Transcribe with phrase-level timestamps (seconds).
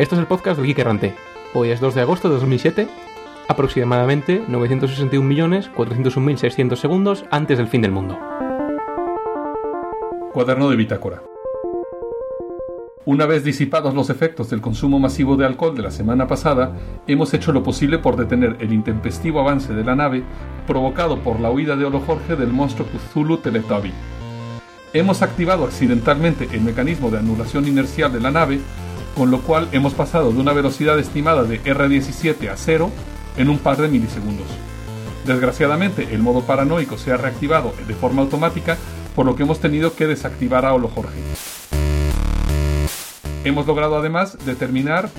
[0.00, 1.14] Esto es el podcast del Geek Errante.
[1.52, 2.88] Hoy es 2 de agosto de 2007,
[3.48, 8.18] aproximadamente 961.401.600 segundos antes del fin del mundo.
[10.32, 11.22] Cuaderno de bitácora.
[13.04, 16.72] Una vez disipados los efectos del consumo masivo de alcohol de la semana pasada,
[17.06, 20.22] hemos hecho lo posible por detener el intempestivo avance de la nave
[20.66, 23.92] provocado por la huida de Olo Jorge del monstruo Cthulhu Teletubby.
[24.94, 28.60] Hemos activado accidentalmente el mecanismo de anulación inercial de la nave,
[29.16, 32.90] con lo cual hemos pasado de una velocidad estimada de R17 a 0
[33.36, 34.46] en un par de milisegundos.
[35.26, 38.76] Desgraciadamente, el modo paranoico se ha reactivado de forma automática,
[39.14, 41.18] por lo que hemos tenido que desactivar a Olo Jorge.
[43.44, 45.10] Hemos logrado además determinar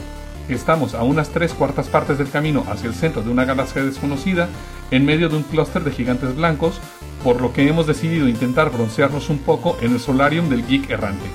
[0.48, 3.84] que estamos a unas tres cuartas partes del camino hacia el centro de una galaxia
[3.84, 4.50] desconocida,
[4.90, 6.80] en medio de un clúster de gigantes blancos,
[7.24, 11.28] por lo que hemos decidido intentar broncearnos un poco en el solarium del geek errante.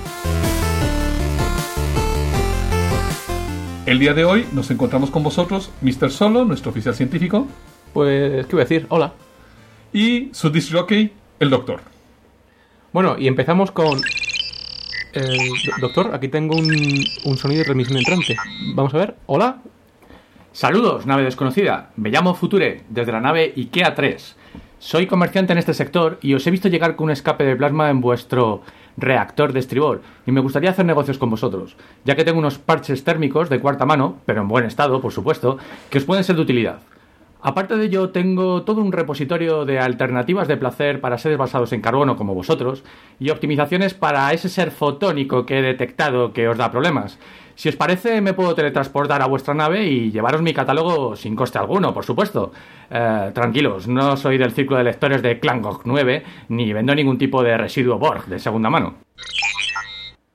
[3.87, 6.11] El día de hoy nos encontramos con vosotros, Mr.
[6.11, 7.47] Solo, nuestro oficial científico,
[7.93, 8.85] Pues, ¿qué voy a decir?
[8.89, 9.13] Hola.
[9.93, 11.79] y su disc jockey, el Doctor.
[12.91, 13.99] Bueno, y empezamos con...
[15.13, 16.67] Eh, do- doctor, aquí tengo un,
[17.25, 18.35] un sonido de transmisión entrante.
[18.75, 19.15] Vamos a ver.
[19.25, 19.61] Hola.
[20.51, 21.91] Saludos, nave desconocida.
[21.95, 24.35] Me llamo Future, desde la nave IKEA 3.
[24.79, 27.89] Soy comerciante en este sector y os he visto llegar con un escape de plasma
[27.89, 28.61] en vuestro
[28.97, 33.03] reactor de estribor y me gustaría hacer negocios con vosotros, ya que tengo unos parches
[33.03, 35.57] térmicos de cuarta mano, pero en buen estado, por supuesto,
[35.89, 36.79] que os pueden ser de utilidad.
[37.41, 41.81] Aparte de ello, tengo todo un repositorio de alternativas de placer para seres basados en
[41.81, 42.83] carbono como vosotros
[43.19, 47.19] y optimizaciones para ese ser fotónico que he detectado que os da problemas.
[47.55, 51.57] Si os parece, me puedo teletransportar a vuestra nave y llevaros mi catálogo sin coste
[51.57, 52.51] alguno, por supuesto.
[52.89, 57.43] Eh, tranquilos, no soy del círculo de lectores de Klangok 9 ni vendo ningún tipo
[57.43, 58.95] de residuo Borg de segunda mano.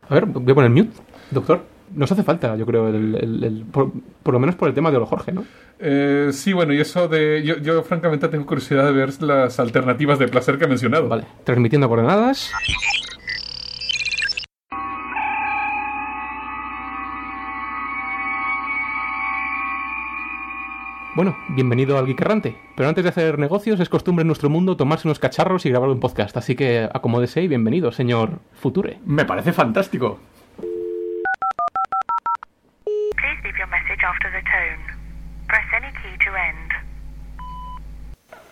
[0.08, 1.00] A ver, voy a poner mute.
[1.30, 3.90] Doctor, nos hace falta, yo creo, el, el- el- por,
[4.22, 5.44] por lo menos por el tema de Olo Jorge, ¿no?
[5.78, 7.42] Eh, sí, bueno, y eso de...
[7.44, 11.08] Yo, yo francamente tengo curiosidad de ver las alternativas de placer que ha mencionado.
[11.08, 12.50] Vale, transmitiendo coordenadas.
[21.14, 22.56] Bueno, bienvenido al Geek Errante.
[22.74, 25.90] Pero antes de hacer negocios, es costumbre en nuestro mundo tomarse unos cacharros y grabar
[25.90, 26.36] un podcast.
[26.38, 28.98] Así que acomódese y bienvenido, señor Future.
[29.04, 30.18] Me parece fantástico.
[33.52, 34.82] Leave your message after the tone.
[35.48, 36.70] Press any key to end.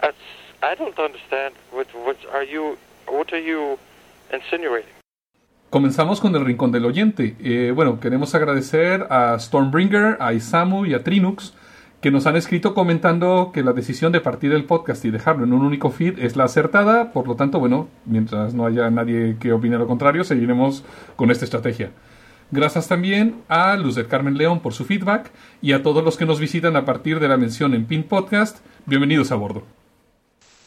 [0.01, 0.17] That's,
[0.63, 1.55] I don't understand.
[1.73, 2.77] What, what are you?
[3.07, 3.79] What are you
[4.33, 4.91] insinuating?
[5.71, 7.37] Comenzamos con el Rincón del Oyente.
[7.41, 11.55] Eh, bueno, queremos agradecer a Stormbringer, a Isamu y a Trinux
[12.01, 15.53] que nos han escrito comentando que la decisión de partir el podcast y dejarlo en
[15.53, 17.13] un único feed es la acertada.
[17.13, 20.83] Por lo tanto, bueno, mientras no haya nadie que opine lo contrario, seguiremos
[21.17, 21.91] con esta estrategia.
[22.53, 25.31] Gracias también a Luz del Carmen León por su feedback
[25.63, 28.59] y a todos los que nos visitan a partir de la mención en Pin Podcast.
[28.87, 29.63] Bienvenidos a bordo.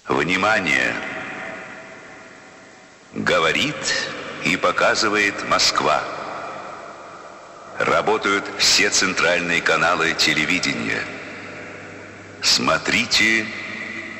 [0.07, 0.93] Внимание!
[3.13, 3.75] Говорит
[4.45, 6.01] и показывает Москва.
[7.79, 11.01] Работают все центральные каналы телевидения.
[12.41, 13.45] Смотрите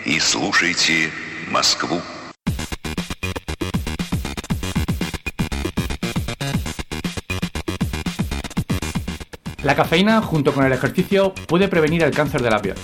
[0.05, 1.11] и слушайте
[1.49, 2.01] Москву.
[9.63, 12.75] La cafeína, junto con el ejercicio, puede prevenir el cáncer de la piel.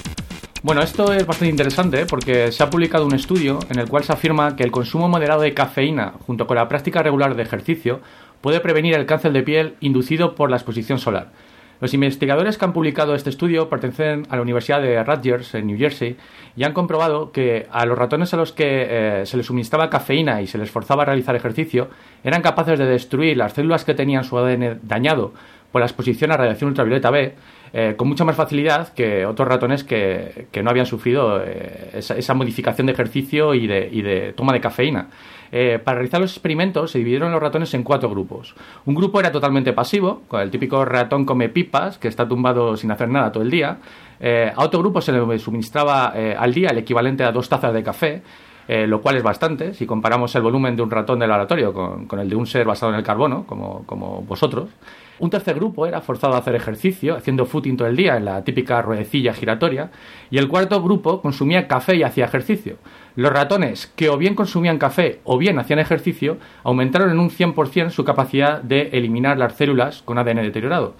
[0.63, 2.05] Bueno, esto es bastante interesante ¿eh?
[2.05, 5.41] porque se ha publicado un estudio en el cual se afirma que el consumo moderado
[5.41, 7.99] de cafeína, junto con la práctica regular de ejercicio,
[8.39, 11.31] puede prevenir el cáncer de piel inducido por la exposición solar.
[11.81, 15.77] Los investigadores que han publicado este estudio pertenecen a la Universidad de Rutgers, en New
[15.77, 16.17] Jersey,
[16.55, 18.87] y han comprobado que a los ratones a los que
[19.21, 21.89] eh, se les suministraba cafeína y se les forzaba a realizar ejercicio,
[22.23, 25.33] eran capaces de destruir las células que tenían su ADN dañado
[25.71, 27.35] por la exposición a radiación ultravioleta B
[27.71, 32.15] eh, con mucha más facilidad que otros ratones que, que no habían sufrido eh, esa,
[32.15, 35.07] esa modificación de ejercicio y de, y de toma de cafeína.
[35.51, 38.55] Eh, para realizar los experimentos se dividieron los ratones en cuatro grupos.
[38.85, 42.91] Un grupo era totalmente pasivo, con el típico ratón come pipas, que está tumbado sin
[42.91, 43.77] hacer nada todo el día.
[44.19, 47.73] Eh, a otro grupo se le suministraba eh, al día el equivalente a dos tazas
[47.73, 48.21] de café,
[48.87, 52.29] lo cual es bastante si comparamos el volumen de un ratón del laboratorio con, el
[52.29, 54.69] de un ser basado en el carbono, como vosotros.
[55.19, 58.43] Un tercer grupo era forzado a hacer ejercicio, haciendo footing todo el día en la
[58.43, 59.91] típica ruedecilla giratoria.
[60.31, 62.77] Y el cuarto grupo consumía café y hacía ejercicio.
[63.15, 67.89] Los ratones que o bien consumían café o bien hacían ejercicio aumentaron en un 100%
[67.89, 70.95] su capacidad de eliminar las células con ADN deteriorado.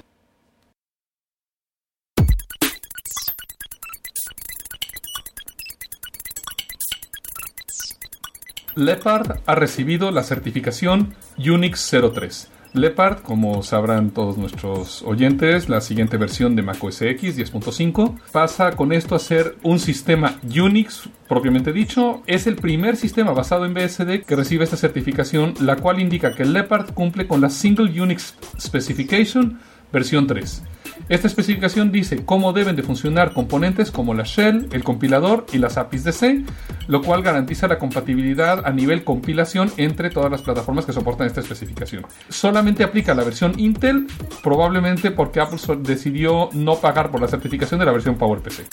[8.76, 16.18] Leopard ha recibido la certificación Unix 03, Leopard, como sabrán todos nuestros oyentes, la siguiente
[16.18, 22.22] versión de macOS X 10.5 pasa con esto a ser un sistema Unix propiamente dicho.
[22.28, 26.46] Es el primer sistema basado en BSD que recibe esta certificación, la cual indica que
[26.46, 29.60] Leopard cumple con la Single Unix Specification
[29.92, 30.64] versión 3.
[31.10, 35.76] Esta especificación dice cómo deben de funcionar componentes como la shell, el compilador y las
[35.76, 36.44] APIs de C,
[36.88, 41.42] lo cual garantiza la compatibilidad a nivel compilación entre todas las plataformas que soportan esta
[41.42, 42.06] especificación.
[42.30, 44.06] Solamente aplica la versión Intel,
[44.44, 48.68] probablemente porque Apple decidió no pagar por la certificación de la versión PowerPC.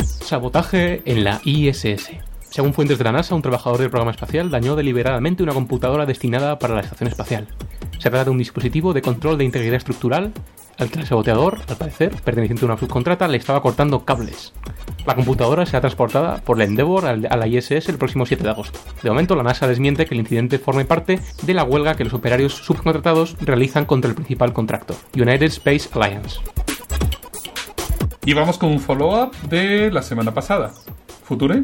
[0.00, 2.12] Sabotaje en la ISS.
[2.48, 6.58] Según fuentes de la NASA, un trabajador del programa espacial dañó deliberadamente una computadora destinada
[6.58, 7.46] para la estación espacial.
[7.98, 10.32] Se trata de un dispositivo de control de integridad estructural
[10.78, 14.52] el saboteador, al parecer, perteneciente a una subcontrata, le estaba cortando cables.
[15.06, 18.78] La computadora será transportada por la Endeavour a la ISS el próximo 7 de agosto.
[19.02, 22.14] De momento, la NASA desmiente que el incidente forme parte de la huelga que los
[22.14, 26.40] operarios subcontratados realizan contra el principal contractor, United Space Alliance.
[28.24, 30.72] Y vamos con un follow-up de la semana pasada.
[31.24, 31.62] Future.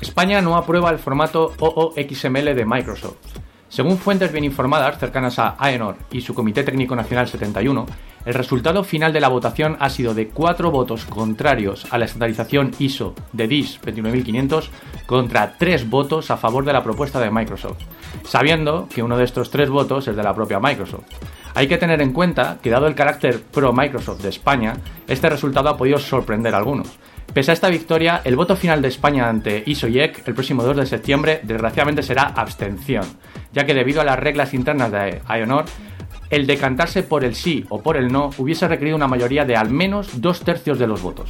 [0.00, 3.16] España no aprueba el formato OOXML de Microsoft.
[3.76, 7.84] Según fuentes bien informadas cercanas a AENOR y su Comité Técnico Nacional 71,
[8.24, 12.70] el resultado final de la votación ha sido de cuatro votos contrarios a la estandarización
[12.78, 14.70] ISO de DIS 29500
[15.04, 17.82] contra tres votos a favor de la propuesta de Microsoft,
[18.24, 21.12] sabiendo que uno de estos tres votos es de la propia Microsoft.
[21.54, 25.68] Hay que tener en cuenta que dado el carácter pro Microsoft de España, este resultado
[25.68, 26.98] ha podido sorprender a algunos.
[27.36, 30.86] Pese a esta victoria, el voto final de España ante ISOIEC el próximo 2 de
[30.86, 33.04] septiembre desgraciadamente será abstención,
[33.52, 35.66] ya que debido a las reglas internas de IONOR,
[36.30, 39.68] el decantarse por el sí o por el no hubiese requerido una mayoría de al
[39.68, 41.28] menos dos tercios de los votos.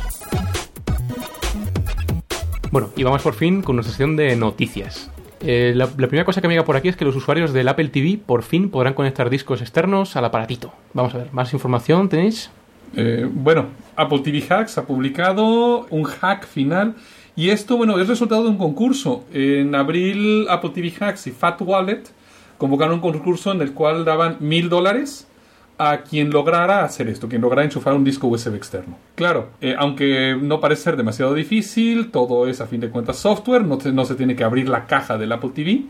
[2.70, 5.10] Bueno, y vamos por fin con nuestra sesión de noticias.
[5.40, 7.66] Eh, la, la, primera cosa que me llega por aquí es que los usuarios del
[7.66, 10.72] Apple TV por fin podrán conectar discos externos al aparatito.
[10.94, 12.52] Vamos a ver, ¿más información tenéis?
[12.96, 16.94] Eh, bueno, Apple TV Hacks ha publicado un hack final
[17.36, 19.24] y esto, bueno, es resultado de un concurso.
[19.32, 22.04] En abril, Apple TV Hacks y Fat Wallet
[22.56, 25.28] convocaron un concurso en el cual daban mil dólares
[25.78, 28.96] a quien lograra hacer esto, quien lograra enchufar un disco USB externo.
[29.14, 33.62] Claro, eh, aunque no parece ser demasiado difícil, todo es a fin de cuentas software,
[33.62, 35.82] no, no se tiene que abrir la caja del Apple TV,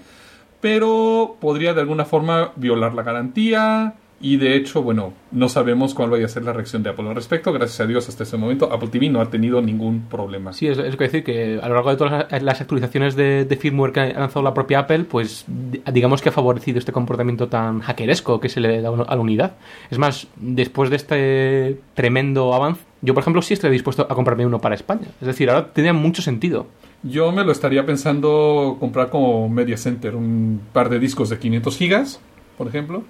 [0.61, 6.09] pero podría de alguna forma violar la garantía, y de hecho, bueno, no sabemos cuál
[6.09, 7.53] vaya a ser la reacción de Apple al respecto.
[7.53, 10.55] Gracias a Dios, hasta este momento, Apple TV no ha tenido ningún problema.
[10.55, 13.93] Sí, es, es decir que a lo largo de todas las actualizaciones de, de, firmware
[13.93, 15.45] que ha lanzado la propia Apple, pues
[15.93, 19.57] digamos que ha favorecido este comportamiento tan hackeresco que se le da a la unidad.
[19.91, 24.47] Es más, después de este tremendo avance, yo, por ejemplo, sí estaría dispuesto a comprarme
[24.47, 25.09] uno para España.
[25.21, 26.67] Es decir, ahora tendría mucho sentido.
[27.03, 31.77] Yo me lo estaría pensando comprar como Media Center, un par de discos de 500
[31.77, 32.21] gigas,
[32.57, 33.05] por ejemplo.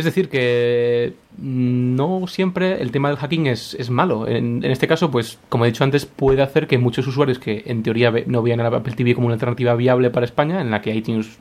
[0.00, 4.26] Es decir, que no siempre el tema del hacking es, es malo.
[4.26, 7.82] En, este caso, pues, como he dicho antes, puede hacer que muchos usuarios que en
[7.82, 10.94] teoría no vean el Apple TV como una alternativa viable para España, en la que
[10.94, 11.38] iTunes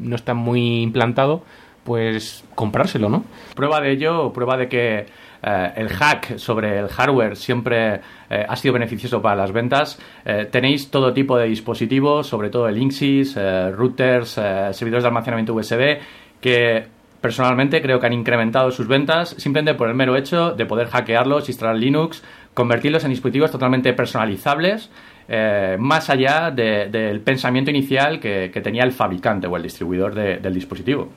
[0.00, 1.42] no está muy implantado,
[1.84, 3.24] pues comprárselo, ¿no?
[3.54, 5.04] Prueba de ello, prueba de que
[5.42, 8.00] eh, el hack sobre el hardware siempre
[8.30, 9.98] eh, ha sido beneficioso para las ventas.
[10.24, 13.36] Eh, tenéis todo tipo de dispositivos, sobre todo el Linksys,
[13.76, 15.98] routers, servidores de almacenamiento USB,
[16.40, 20.88] que Personalmente creo que han incrementado sus ventas simplemente por el mero hecho de poder
[20.88, 22.22] hackearlos, instalar Linux,
[22.54, 24.90] convertirlos en dispositivos totalmente personalizables,
[25.28, 30.14] eh, más allá de, del pensamiento inicial que, que, tenía el fabricante o el distribuidor
[30.14, 31.08] de, del dispositivo.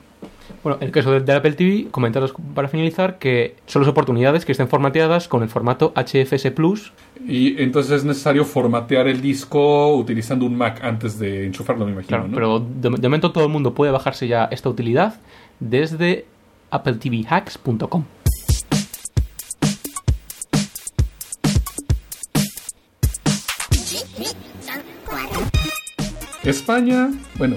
[0.62, 4.52] Bueno, en el caso de Apple TV, comentaros para finalizar que son las oportunidades que
[4.52, 6.92] estén formateadas con el formato HFS Plus.
[7.26, 12.08] Y entonces es necesario formatear el disco utilizando un Mac antes de enchufarlo, me imagino.
[12.08, 12.34] Claro, ¿no?
[12.34, 15.14] pero de, de momento todo el mundo puede bajarse ya esta utilidad
[15.60, 16.26] desde
[16.70, 18.04] appletvhacks.com.
[26.44, 27.56] España, bueno,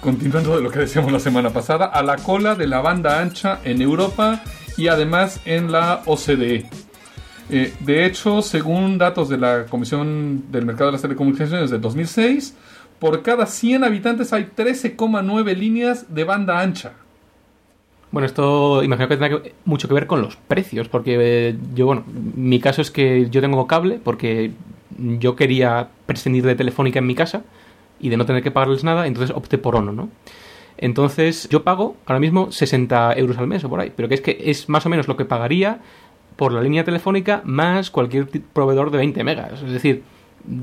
[0.00, 3.60] continuando de lo que decíamos la semana pasada, a la cola de la banda ancha
[3.64, 4.44] en Europa
[4.76, 6.70] y además en la OCDE.
[7.48, 12.54] Eh, de hecho, según datos de la Comisión del Mercado de las Telecomunicaciones de 2006,
[13.00, 16.92] por cada 100 habitantes hay 13,9 líneas de banda ancha.
[18.16, 22.02] Bueno, esto imagino que tendrá mucho que ver con los precios, porque eh, yo, bueno,
[22.34, 24.52] mi caso es que yo tengo cable porque
[24.96, 27.42] yo quería prescindir de Telefónica en mi casa
[28.00, 30.08] y de no tener que pagarles nada, entonces opté por Ono, ¿no?
[30.78, 34.22] Entonces yo pago ahora mismo 60 euros al mes o por ahí, pero que es
[34.22, 35.80] que es más o menos lo que pagaría
[36.36, 39.60] por la línea telefónica más cualquier proveedor de 20 megas.
[39.60, 40.04] Es decir,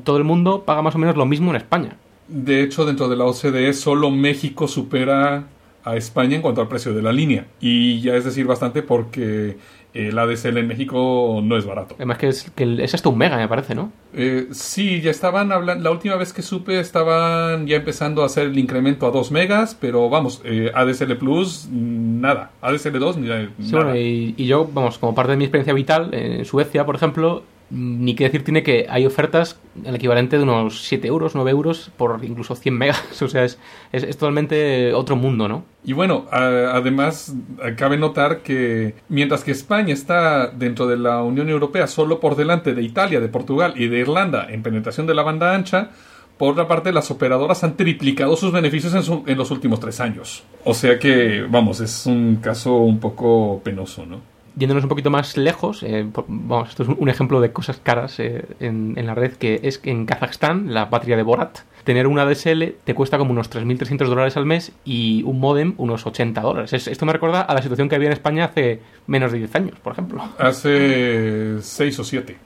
[0.03, 1.97] todo el mundo paga más o menos lo mismo en España.
[2.27, 5.43] De hecho, dentro de la OCDE solo México supera
[5.83, 7.47] a España en cuanto al precio de la línea.
[7.59, 9.57] Y ya es decir bastante porque
[9.93, 11.95] el ADSL en México no es barato.
[11.97, 13.91] Además que es, que es hasta un mega, me parece, ¿no?
[14.13, 18.47] Eh, sí, ya estaban hablando, la última vez que supe estaban ya empezando a hacer
[18.47, 23.49] el incremento a 2 megas, pero vamos, eh, ADSL Plus, nada, ADSL 2, ni nada.
[23.61, 26.95] Sí, bueno, y, y yo, vamos, como parte de mi experiencia vital, en Suecia, por
[26.95, 27.43] ejemplo,
[27.75, 31.91] ni que decir tiene que hay ofertas el equivalente de unos 7 euros, 9 euros
[31.97, 33.03] por incluso 100 megas.
[33.23, 33.57] O sea, es,
[33.91, 35.65] es, totalmente otro mundo, ¿no?
[35.83, 41.49] Y bueno, además eh, cabe notar que mientras que España está dentro de la Unión
[41.49, 45.23] Europea solo por delante de Italia, de Portugal y de Irlanda en penetración de la
[45.23, 45.89] banda ancha,
[46.37, 49.99] por otra parte las operadoras han triplicado sus beneficios en, su- en los últimos tres
[49.99, 50.43] años.
[50.63, 54.32] O sea que, vamos, es un caso un poco penoso, ¿no?
[54.55, 58.45] Yéndonos un poquito más lejos, eh, vamos, esto es un- ejemplo de cosas caras eh,
[58.59, 62.21] en, en la red, que es que en Kazajstán, la patria de Borat, tener una
[62.23, 66.71] ADSL te cuesta como unos 3.300 dólares al mes y un modem unos 80 dólares.
[66.73, 69.55] Es- esto me recuerda a la situación que había en España hace menos de 10
[69.55, 70.23] años, por ejemplo.
[70.37, 72.37] Hace seis o siete.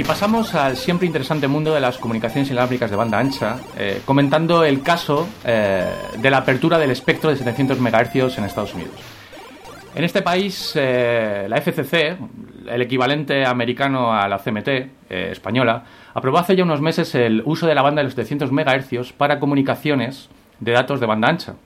[0.00, 4.64] Y pasamos al siempre interesante mundo de las comunicaciones inalámbricas de banda ancha, eh, comentando
[4.64, 8.94] el caso eh, de la apertura del espectro de 700 MHz en Estados Unidos.
[9.94, 12.16] En este país, eh, la FCC,
[12.66, 14.88] el equivalente americano a la CMT eh,
[15.32, 19.12] española, aprobó hace ya unos meses el uso de la banda de los 700 MHz
[19.12, 20.30] para comunicaciones
[20.60, 21.56] de datos de banda ancha.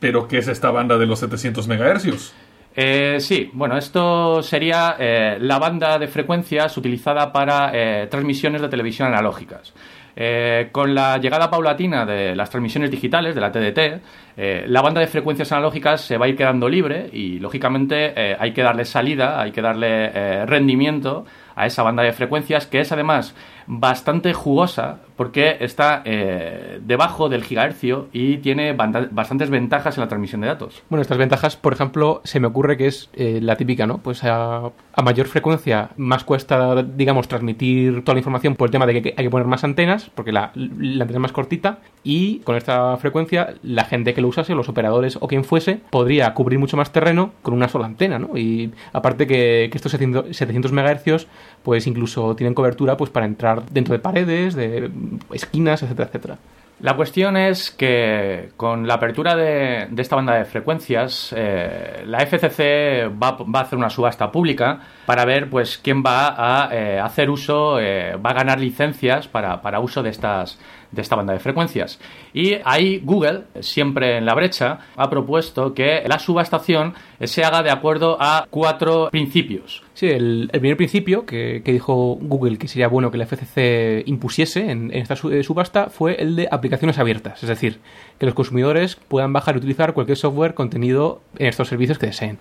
[0.00, 2.34] ¿Pero qué es esta banda de los 700 megahercios?
[2.74, 8.68] Eh, sí, bueno, esto sería eh, la banda de frecuencias utilizada para eh, transmisiones de
[8.68, 9.74] televisión analógicas.
[10.14, 15.06] Eh, con la llegada paulatina de las transmisiones digitales, de la TDT, la banda de
[15.06, 19.52] frecuencias analógicas se va a ir quedando libre y, lógicamente, hay que darle salida, hay
[19.52, 23.34] que darle rendimiento a esa banda de frecuencias, que es además
[23.72, 30.40] bastante jugosa porque está eh, debajo del gigahercio y tiene bastantes ventajas en la transmisión
[30.40, 30.82] de datos.
[30.88, 33.98] Bueno, estas ventajas, por ejemplo, se me ocurre que es eh, la típica, ¿no?
[33.98, 34.72] Pues a,
[35.04, 39.24] mayor frecuencia más cuesta, digamos, transmitir toda la información por el tema de que hay
[39.24, 43.84] que poner más antenas, porque la, antena es más cortita, y con esta frecuencia la
[43.84, 47.52] gente que lo usase, los operadores o quien fuese, podría cubrir mucho más terreno con
[47.52, 48.38] una sola antena, ¿no?
[48.38, 51.26] Y aparte que, estos 700, 700 MHz,
[51.62, 54.90] pues incluso tienen cobertura pues para entrar dentro de paredes, de
[55.32, 56.38] esquinas, etcétera, etcétera.
[56.80, 63.10] La cuestión es que con la apertura de, esta banda de frecuencias, eh, la FCC
[63.22, 67.28] va, va a hacer una subasta pública para ver pues quién va a eh, hacer
[67.28, 70.58] uso, eh, va a ganar licencias para, para uso de estas
[70.92, 71.98] de esta banda de frecuencias.
[72.32, 77.70] Y ahí Google, siempre en la brecha, ha propuesto que la subastación se haga de
[77.70, 79.82] acuerdo a cuatro principios.
[79.94, 84.70] Sí, el, primer principio que, que dijo Google que sería bueno que la FCC impusiese
[84.70, 87.80] en, en esta eh, subasta fue el de aplicaciones abiertas, es decir,
[88.18, 92.38] que los consumidores puedan bajar y utilizar cualquier software contenido en estos servicios que deseen.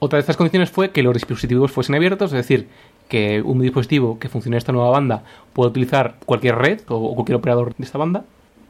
[0.00, 2.68] Otra de estas condiciones fue que los dispositivos fuesen abiertos, es decir,
[3.08, 5.22] que un dispositivo que funcione en esta nueva banda
[5.52, 8.24] pueda utilizar cualquier red o, cualquier operador de esta banda.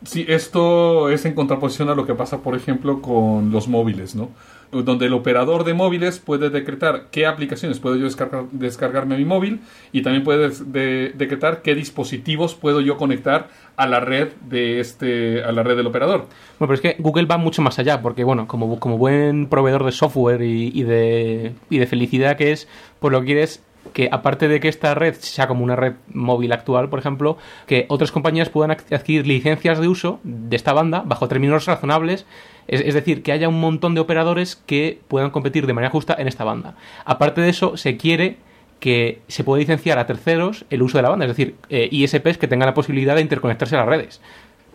[0.04, 4.28] Sí, esto es en contraposición a lo que pasa, por ejemplo, con los móviles, ¿no?
[4.70, 9.24] Donde el operador de móviles puede decretar qué aplicaciones puedo yo descargar, descargarme a mi
[9.24, 9.60] móvil
[9.92, 15.42] y también puede de- decretar qué dispositivos puedo yo conectar a la red de este,
[15.42, 16.26] a la red del operador.
[16.58, 19.84] Bueno, pero es que Google va mucho más allá, porque bueno, como, como buen proveedor
[19.84, 22.68] de software y, y de, y de felicidad que es,
[23.00, 25.94] pues lo que quiere es que aparte de que esta red sea como una red
[26.12, 31.02] móvil actual, por ejemplo, que otras compañías puedan adquirir licencias de uso de esta banda
[31.04, 32.26] bajo términos razonables,
[32.66, 36.16] es, es decir, que haya un montón de operadores que puedan competir de manera justa
[36.18, 36.74] en esta banda.
[37.04, 38.36] Aparte de eso, se quiere
[38.80, 42.38] que se pueda licenciar a terceros el uso de la banda, es decir, eh, ISPs
[42.38, 44.20] que tengan la posibilidad de interconectarse a las redes.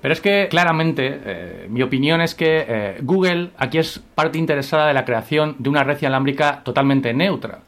[0.01, 4.87] Pero es que claramente, eh, mi opinión es que eh, Google aquí es parte interesada
[4.87, 7.59] de la creación de una red inalámbrica totalmente neutra.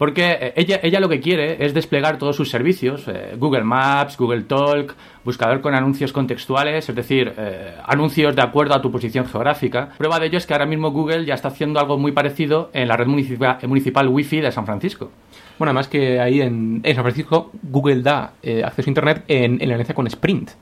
[0.00, 4.16] Porque eh, ella, ella lo que quiere es desplegar todos sus servicios, eh, Google Maps,
[4.16, 4.94] Google Talk,
[5.26, 9.90] buscador con anuncios contextuales, es decir, eh, anuncios de acuerdo a tu posición geográfica.
[9.98, 12.88] Prueba de ello es que ahora mismo Google ya está haciendo algo muy parecido en
[12.88, 15.10] la red municipal, municipal Wi-Fi de San Francisco.
[15.58, 19.60] Bueno, además que ahí en, en San Francisco Google da eh, acceso a Internet en,
[19.60, 20.52] en alianza con Sprint.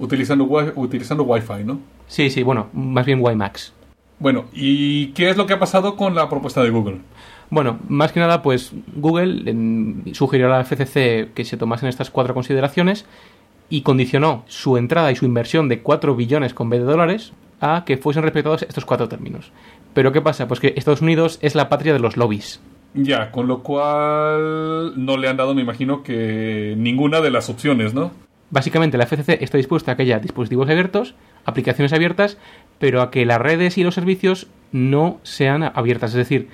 [0.00, 1.80] Utilizando, wi- utilizando Wi-Fi, ¿no?
[2.08, 3.72] Sí, sí, bueno, más bien WiMAX.
[4.18, 6.98] Bueno, ¿y qué es lo que ha pasado con la propuesta de Google?
[7.52, 12.32] Bueno, más que nada, pues Google sugirió a la FCC que se tomasen estas cuatro
[12.32, 13.04] consideraciones
[13.68, 17.84] y condicionó su entrada y su inversión de 4 billones con B de dólares a
[17.84, 19.52] que fuesen respetados estos cuatro términos.
[19.92, 20.48] Pero ¿qué pasa?
[20.48, 22.62] Pues que Estados Unidos es la patria de los lobbies.
[22.94, 27.92] Ya, con lo cual no le han dado, me imagino que ninguna de las opciones,
[27.92, 28.12] ¿no?
[28.48, 32.38] Básicamente la FCC está dispuesta a que haya dispositivos abiertos, aplicaciones abiertas,
[32.78, 36.48] pero a que las redes y los servicios no sean abiertas, es decir,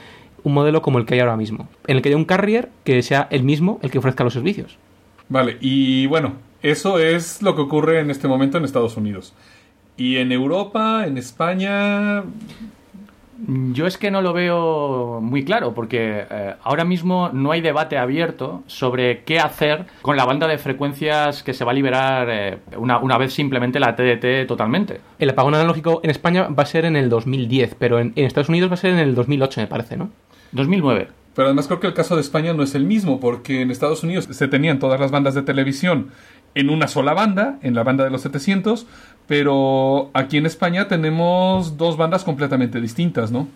[0.45, 3.03] un modelo como el que hay ahora mismo, en el que haya un carrier que
[3.03, 4.79] sea el mismo el que ofrezca los servicios.
[5.29, 9.35] Vale, y bueno, eso es lo que ocurre en este momento en Estados Unidos.
[9.97, 12.23] Y en Europa, en España,
[13.47, 17.97] Yo es que no lo veo muy claro, porque eh, ahora mismo no hay debate
[17.97, 22.59] abierto sobre qué hacer con la banda de frecuencias que se va a liberar eh,
[22.77, 25.01] una, una vez simplemente la TDT totalmente.
[25.21, 28.49] El apagón analógico en España va a ser en el 2010, pero en, en Estados
[28.49, 30.11] Unidos va a ser en el 2008, me parece, ¿no?
[30.53, 31.09] 2009.
[31.35, 34.03] Pero además creo que el caso de España no es el mismo, porque en Estados
[34.03, 36.11] Unidos se tenían todas las bandas de televisión
[36.55, 38.87] en una sola banda, en la banda de los 700,
[39.27, 43.47] pero aquí en España tenemos dos bandas completamente distintas, ¿no?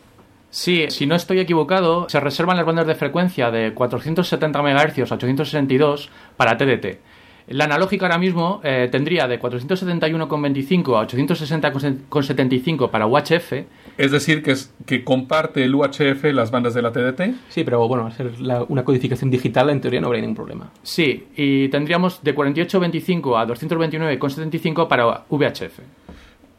[0.50, 5.14] Sí, si no estoy equivocado, se reservan las bandas de frecuencia de 470 MHz a
[5.14, 7.00] 862 para TDT.
[7.48, 13.52] La analógica ahora mismo eh, tendría de 471,25 a 860,75 para UHF
[13.98, 17.34] Es decir, que, es, que comparte el UHF las bandas de la TDT.
[17.50, 20.70] Sí, pero bueno, al ser la- una codificación digital, en teoría no habría ningún problema.
[20.82, 25.80] Sí, y tendríamos de 48,25 a 229,75 para VHF.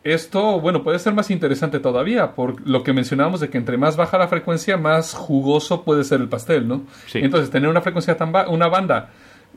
[0.04, 3.96] Esto, bueno, puede ser más interesante todavía, por lo que mencionábamos de que entre más
[3.96, 6.82] baja la frecuencia, más jugoso puede ser el pastel, ¿no?
[7.08, 7.20] Sí.
[7.20, 9.12] Entonces, tener una frecuencia tan ba- una banda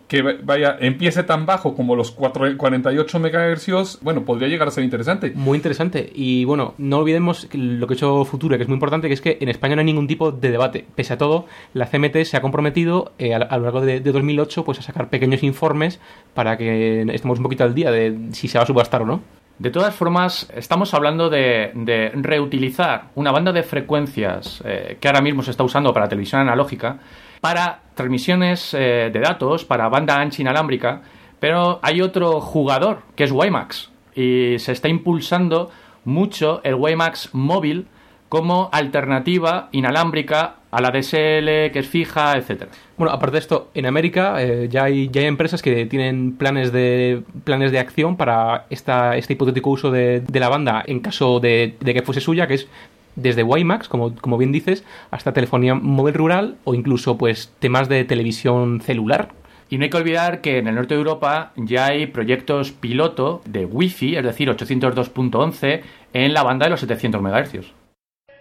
[0.08, 4.70] que va- vaya, empiece tan bajo como los 4 48 MHz, bueno, podría llegar a
[4.70, 5.32] ser interesante.
[5.34, 6.10] Muy interesante.
[6.14, 9.20] Y bueno, no olvidemos lo que ha hecho Futura, que es muy importante, que es
[9.20, 10.84] que en España no hay ningún tipo de debate.
[10.94, 14.12] Pese a todo, la CMT se ha comprometido eh, a, a lo largo de, de
[14.12, 15.98] 2008 pues, a sacar pequeños informes
[16.34, 19.22] para que estemos un poquito al día de si se va a subastar o no.
[19.58, 25.22] De todas formas, estamos hablando de, de reutilizar una banda de frecuencias eh, que ahora
[25.22, 26.98] mismo se está usando para televisión analógica
[27.40, 31.02] para transmisiones eh, de datos, para banda ancha inalámbrica,
[31.40, 35.70] pero hay otro jugador que es WiMAX y se está impulsando
[36.04, 37.86] mucho el WiMAX móvil
[38.28, 42.70] como alternativa inalámbrica a la DSL que es fija, etcétera.
[42.98, 46.72] Bueno, aparte de esto, en América eh, ya, hay, ya hay empresas que tienen planes
[46.72, 51.40] de, planes de acción para esta, este hipotético uso de, de la banda en caso
[51.40, 52.68] de, de que fuese suya, que es
[53.16, 58.04] desde WiMAX, como, como bien dices, hasta telefonía móvil rural o incluso pues temas de
[58.04, 59.30] televisión celular.
[59.68, 63.42] Y no hay que olvidar que en el norte de Europa ya hay proyectos piloto
[63.46, 67.72] de Wi-Fi, es decir, 802.11, en la banda de los 700 MHz.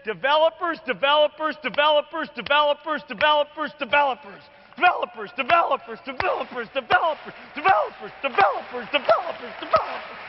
[0.05, 4.43] Developers, developers, developers, developers, developers, developers.
[4.77, 10.19] Developers, developers, developers, developers, developers, developers, developers, developers.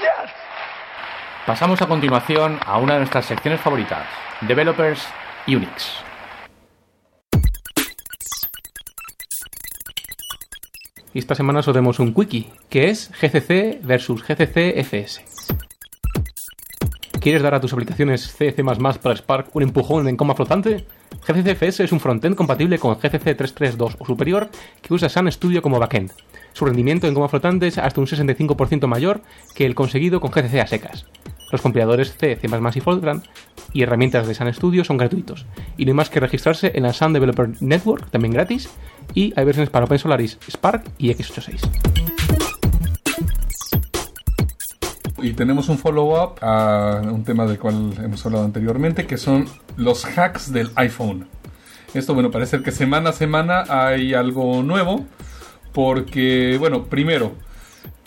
[0.00, 0.30] Yes!
[1.46, 4.04] Pasamos a continuación a una de nuestras secciones favoritas,
[4.40, 5.06] Developers
[5.46, 6.02] Unix.
[11.14, 15.24] Y esta semana os tenemos un quickie, que es GCC versus GCC FS.
[17.20, 20.84] ¿Quieres dar a tus aplicaciones C, C++ para Spark un empujón en coma flotante?
[21.28, 24.50] GCC FS es un frontend compatible con GCC 332 o superior
[24.82, 26.10] que usa Sun Studio como backend.
[26.52, 29.20] Su rendimiento en coma flotante es hasta un 65% mayor
[29.54, 31.06] que el conseguido con GCC a secas.
[31.52, 33.22] Los compiladores C, C++ y Fortran
[33.72, 35.46] y herramientas de Sun Studio son gratuitos.
[35.76, 38.68] Y no hay más que registrarse en la Sun Developer Network, también gratis,
[39.14, 41.68] y hay versiones para OpenSolaris, Spark y x86.
[45.18, 50.04] Y tenemos un follow-up a un tema del cual hemos hablado anteriormente, que son los
[50.04, 51.26] hacks del iPhone.
[51.94, 55.06] Esto, bueno, parece que semana a semana hay algo nuevo,
[55.72, 57.34] porque, bueno, primero,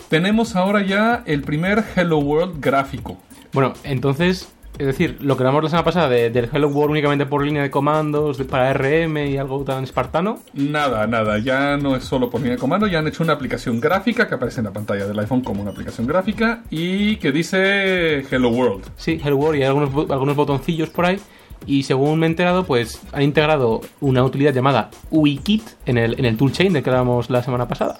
[0.08, 3.16] tenemos ahora ya el primer Hello World gráfico.
[3.52, 7.26] Bueno, entonces, es decir, lo que hablamos la semana pasada de- del Hello World únicamente
[7.26, 11.96] por línea de comandos, de- para RM y algo tan espartano, Nada, nada, ya no
[11.96, 14.66] es solo por línea de comando, ya han hecho una aplicación gráfica que aparece en
[14.66, 18.84] la pantalla del iPhone como una aplicación gráfica y que dice Hello World.
[18.96, 21.18] sí, Hello World y hay algunos, bo- algunos botoncillos por ahí.
[21.66, 26.24] Y según me he enterado, pues han integrado una utilidad llamada UIKit en el, en
[26.24, 27.98] el toolchain de que hablábamos la semana pasada.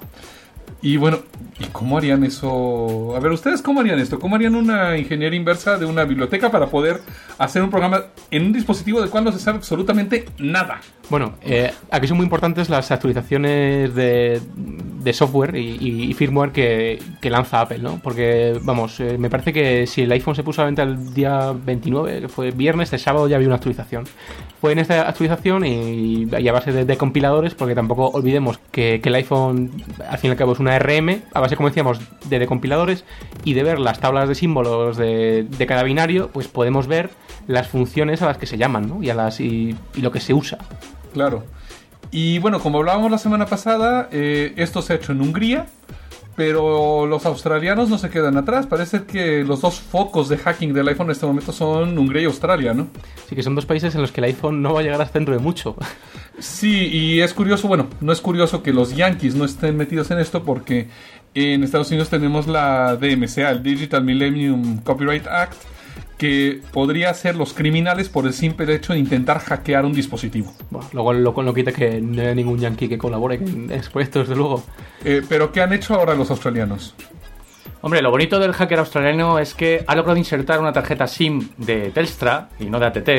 [0.81, 1.19] Y bueno,
[1.61, 3.15] ¿y cómo harían eso?
[3.15, 4.19] A ver, ¿ustedes cómo harían esto?
[4.19, 7.01] ¿Cómo harían una ingeniería inversa de una biblioteca para poder
[7.39, 10.81] hacer un programa en un dispositivo del cual no se sabe absolutamente nada?
[11.11, 14.41] Bueno, eh, aquí son muy importantes las actualizaciones de,
[15.13, 18.01] software y, firmware que, lanza Apple, ¿no?
[18.01, 21.53] Porque, vamos, eh, me parece que si el iPhone se puso a venta el día
[21.53, 24.05] 29, que fue viernes, el sábado ya había una actualización.
[24.61, 29.01] Fue en esta actualización y, y a base de, de compiladores, porque tampoco olvidemos que,
[29.03, 29.73] que el iPhone,
[30.09, 33.05] al fin y al cabo, es una RM, a base, como decíamos, de, de compiladores
[33.43, 37.11] y de ver las tablas de símbolos de, de cada binario, pues podemos ver
[37.49, 39.03] las funciones a las que se llaman, ¿no?
[39.03, 40.59] Y, a las, y, y lo que se usa.
[41.13, 41.45] Claro.
[42.11, 45.67] Y bueno, como hablábamos la semana pasada, eh, esto se ha hecho en Hungría,
[46.35, 48.67] pero los australianos no se quedan atrás.
[48.67, 52.25] Parece que los dos focos de hacking del iPhone en este momento son Hungría y
[52.25, 52.89] Australia, ¿no?
[53.25, 55.19] Así que son dos países en los que el iPhone no va a llegar hasta
[55.19, 55.77] dentro de mucho.
[56.39, 60.19] Sí, y es curioso, bueno, no es curioso que los Yankees no estén metidos en
[60.19, 60.89] esto porque
[61.35, 65.55] en Estados Unidos tenemos la DMCA, el Digital Millennium Copyright Act,
[66.21, 70.53] que podría ser los criminales por el simple hecho de intentar hackear un dispositivo.
[70.69, 74.29] Bueno, luego lo, lo quita que no hay ningún yankee que colabore en estos proyectos,
[74.29, 74.63] desde luego.
[75.03, 76.95] Eh, pero ¿qué han hecho ahora los australianos?
[77.83, 81.91] Hombre, lo bonito del hacker australiano es que ha logrado insertar una tarjeta SIM de
[81.91, 83.11] Telstra y no de ATT,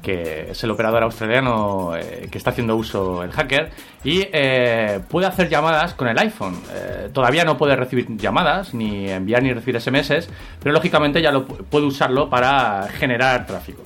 [0.00, 3.70] que es el operador australiano eh, que está haciendo uso el hacker,
[4.02, 6.54] y eh, puede hacer llamadas con el iPhone.
[6.72, 10.30] Eh, todavía no puede recibir llamadas, ni enviar ni recibir SMS,
[10.62, 13.82] pero lógicamente ya lo pu- puede usarlo para generar tráfico.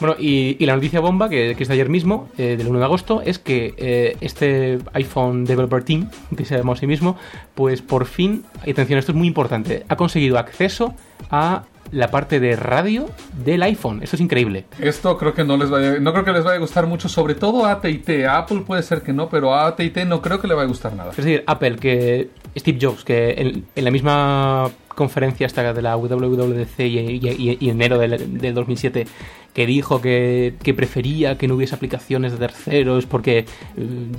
[0.00, 2.78] Bueno, y, y la noticia bomba, que, que es de ayer mismo, eh, del 1
[2.78, 7.16] de agosto, es que eh, este iPhone Developer Team, que se llama a sí mismo,
[7.54, 10.94] pues por fin, y atención, esto es muy importante, ha conseguido acceso
[11.30, 13.06] a la parte de radio
[13.44, 14.00] del iPhone.
[14.02, 14.66] Esto es increíble.
[14.78, 17.34] Esto creo que no les vaya, no creo que les vaya a gustar mucho, sobre
[17.34, 18.26] todo a AT&T.
[18.26, 20.68] A Apple puede ser que no, pero a AT&T no creo que le vaya a
[20.68, 21.10] gustar nada.
[21.12, 25.96] Es decir, Apple, que Steve Jobs, que en, en la misma conferencia esta de la
[25.96, 29.06] WWDC y, y- y enero del, del 2007,
[29.54, 33.46] que dijo que, que prefería que no hubiese aplicaciones de terceros porque, eh,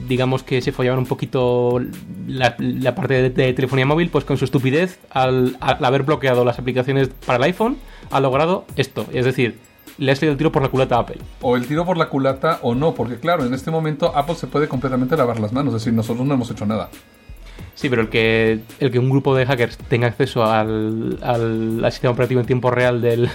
[0.08, 1.80] digamos, que se follaban un poquito
[2.28, 6.44] la, la parte de, de telefonía móvil, pues con su estupidez, al, al haber bloqueado
[6.44, 7.78] las aplicaciones para el iPhone,
[8.12, 9.06] ha logrado esto.
[9.14, 9.58] Es decir,
[9.98, 11.18] le ha salido el tiro por la culata a Apple.
[11.42, 14.48] O el tiro por la culata o no, porque claro, en este momento Apple se
[14.48, 16.90] puede completamente lavar las manos, es decir, nosotros no hemos hecho nada.
[17.76, 21.92] Sí, pero el que, el que un grupo de hackers tenga acceso al, al- al
[21.94, 23.30] sistema operativo en tiempo real del,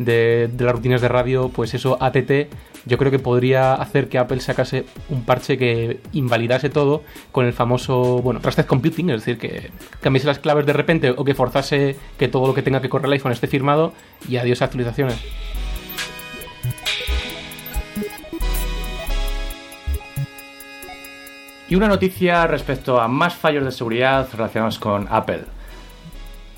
[0.00, 2.48] de, las rutinas de radio, pues eso ATT
[2.86, 7.52] yo creo que podría hacer que Apple sacase un parche que invalidase todo con el
[7.52, 11.96] famoso, bueno, Trusted Computing, es decir, que cambiase las claves de repente o que forzase
[12.18, 13.92] que todo lo que tenga que correr el iPhone esté firmado
[14.28, 15.18] y adiós actualizaciones.
[21.68, 25.44] Y una noticia respecto a más fallos de seguridad relacionados con Apple.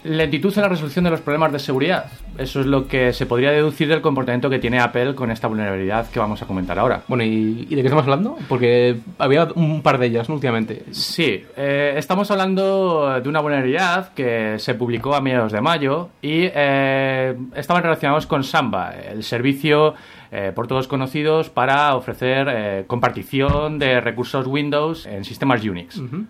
[0.05, 2.07] Lentitud en la resolución de los problemas de seguridad.
[2.37, 6.11] Eso es lo que se podría deducir del comportamiento que tiene Apple con esta vulnerabilidad
[6.11, 7.03] que vamos a comentar ahora.
[7.07, 8.37] Bueno, ¿y, y de qué estamos hablando?
[8.49, 10.35] Porque había un par de ellas ¿no?
[10.35, 10.85] últimamente.
[10.91, 16.49] Sí, eh, estamos hablando de una vulnerabilidad que se publicó a mediados de mayo y
[16.53, 19.95] eh, estaban relacionados con Samba, el servicio
[20.35, 25.99] eh, por todos conocidos para ofrecer eh, compartición de recursos Windows en sistemas Unix.
[25.99, 26.25] Ujú.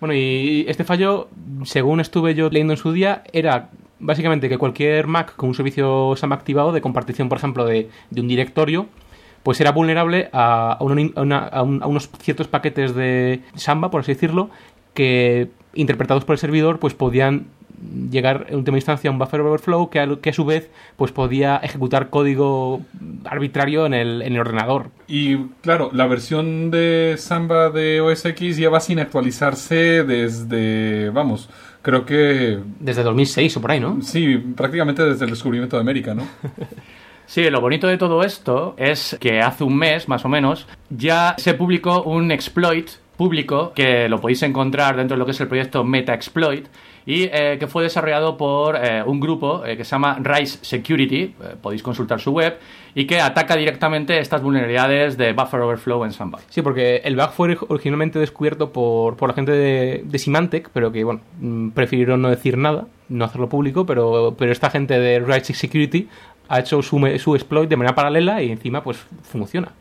[0.00, 1.28] Bueno, y este fallo,
[1.64, 6.14] según estuve yo leyendo en su día, era básicamente que cualquier Mac con un servicio
[6.16, 8.86] SAM activado de compartición, por ejemplo, de, de un directorio,
[9.42, 14.02] pues era vulnerable a, a una- a un- a unos ciertos paquetes de Samba, por
[14.02, 14.50] así decirlo,
[14.94, 17.46] que interpretados por el servidor, pues podían
[18.10, 21.12] llegar en última instancia a un buffer overflow que a, que a su vez pues
[21.12, 22.82] podía ejecutar código
[23.24, 24.90] arbitrario en el, en el ordenador.
[25.06, 31.48] Y claro, la versión de Samba de OS X lleva sin actualizarse desde, vamos,
[31.82, 34.02] creo que Desde 2006 o por ahí, ¿no?
[34.02, 36.24] sí, prácticamente desde el descubrimiento de América, ¿no?
[37.28, 41.34] Sí, lo bonito de todo esto es que hace un mes, más o menos, ya
[41.36, 42.88] se publicó un exploit
[43.18, 46.66] público que lo podéis encontrar dentro de lo que es el proyecto MetaExploit
[47.08, 51.22] y eh, que fue desarrollado por eh, un grupo eh, que se llama Rise Security,
[51.22, 52.58] eh, podéis consultar su web,
[52.94, 56.40] y que ataca directamente estas vulnerabilidades de buffer overflow en Samba.
[56.50, 60.92] Sí, porque el bug fue originalmente descubierto por, por la gente de, de Symantec, pero
[60.92, 65.20] que, bueno, mm, prefirieron no decir nada, no hacerlo público, pero, pero esta gente de
[65.20, 66.10] Right Security
[66.50, 69.72] ha hecho su, su exploit de manera paralela y encima, pues, funciona.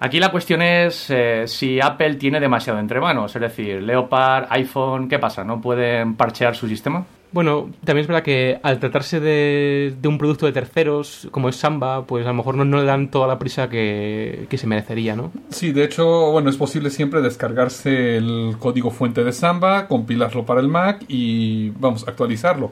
[0.00, 5.08] Aquí la cuestión es eh, si Apple tiene demasiado entre manos, es decir, Leopard, iPhone,
[5.08, 5.44] ¿qué pasa?
[5.44, 7.04] ¿No pueden parchear su sistema?
[7.34, 11.56] Bueno, también es verdad que al tratarse de, de un producto de terceros, como es
[11.56, 14.68] Samba, pues a lo mejor no, no le dan toda la prisa que, que se
[14.68, 15.32] merecería, ¿no?
[15.48, 20.60] Sí, de hecho, bueno, es posible siempre descargarse el código fuente de Samba, compilarlo para
[20.60, 22.70] el Mac y, vamos, actualizarlo.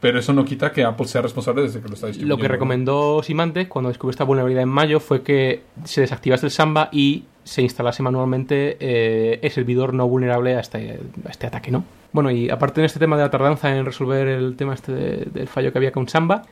[0.00, 2.36] Pero eso no quita que Apple sea responsable desde que lo está distribuyendo.
[2.36, 6.52] Lo que recomendó Symantec cuando descubrió esta vulnerabilidad en mayo fue que se desactivase el
[6.52, 11.70] Samba y se instalase manualmente eh, el servidor no vulnerable a este, a este ataque,
[11.70, 11.84] ¿no?
[12.12, 15.24] Bueno, y aparte de este tema de la tardanza en resolver el tema este de-
[15.32, 16.42] del fallo que había con Samba,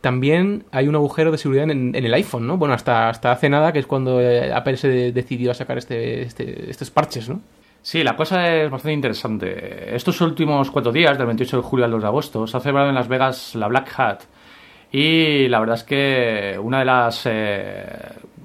[0.00, 2.56] también hay un agujero de seguridad en, en el iPhone, ¿no?
[2.56, 5.76] Bueno, hasta, hasta hace nada, que es cuando eh, Apple se de- decidió a sacar
[5.78, 7.40] este, este- estos parches, ¿no?
[7.82, 9.94] Sí, la cosa es bastante interesante.
[9.94, 12.88] Estos últimos cuatro días, del 28 de julio al 2 de agosto, se ha celebrado
[12.88, 14.22] en Las Vegas la Black Hat.
[14.90, 17.86] Y la verdad es que una de las eh,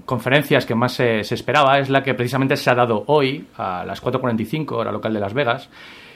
[0.05, 4.01] conferencias que más se, esperaba es la que precisamente se ha dado hoy, a las
[4.01, 5.69] 4.45, hora local de Las Vegas,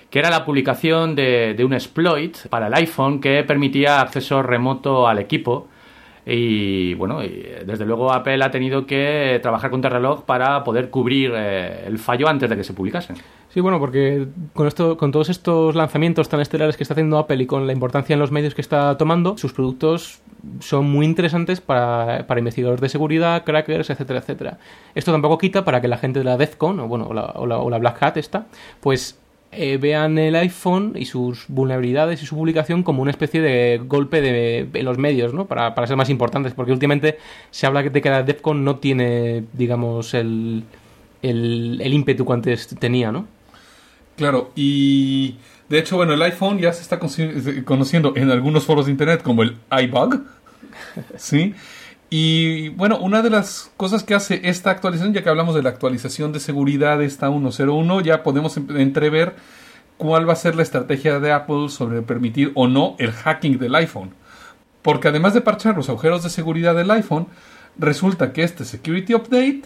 [0.09, 5.19] que era la publicación de un exploit para el iPhone que permitía acceso remoto al
[5.19, 5.67] equipo.
[6.29, 11.85] Y bueno, desde luego Apple ha tenido que trabajar contra reloj para poder cubrir eh,
[11.87, 13.13] el fallo antes de que se publicase.
[13.47, 17.41] Sí, bueno, porque con esto, con todos estos lanzamientos tan estelares que está haciendo Apple
[17.41, 20.19] y con la importancia en los medios que está tomando, sus productos
[20.59, 24.57] son muy interesantes para, para investigadores de seguridad, crackers, etcétera, etcétera.
[24.95, 27.45] Esto tampoco quita para que la gente de la DEFCON, o bueno, o la, o
[27.47, 28.47] la- o la Black Hat esta,
[28.81, 29.17] pues
[29.51, 34.21] eh, vean el iPhone y sus vulnerabilidades y su publicación como una especie de golpe
[34.21, 35.45] de, los medios, ¿no?
[35.45, 37.17] Para, para ser más importantes, porque últimamente
[37.51, 40.63] se habla de que la DEFCON no tiene, digamos, el,
[41.21, 43.25] el, el ímpetu que antes tenía, ¿no?
[44.17, 45.35] Claro, y
[45.69, 49.21] de hecho, bueno, el iPhone ya se está conoci- conociendo en algunos foros de internet
[49.21, 50.23] como el iBug,
[51.17, 51.53] ¿sí?
[52.09, 55.69] Y bueno, una de las cosas que hace esta actualización, ya que hablamos de la
[55.69, 59.35] actualización de seguridad de esta 101, ya podemos em- entrever
[59.97, 63.75] cuál va a ser la estrategia de Apple sobre permitir o no el hacking del
[63.75, 64.11] iPhone.
[64.81, 67.27] Porque además de parchar los agujeros de seguridad del iPhone,
[67.77, 69.63] resulta que este Security Update,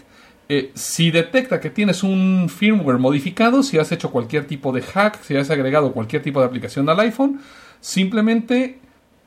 [0.49, 5.21] eh, si detecta que tienes un firmware modificado, si has hecho cualquier tipo de hack,
[5.21, 7.39] si has agregado cualquier tipo de aplicación al iPhone,
[7.81, 8.79] simplemente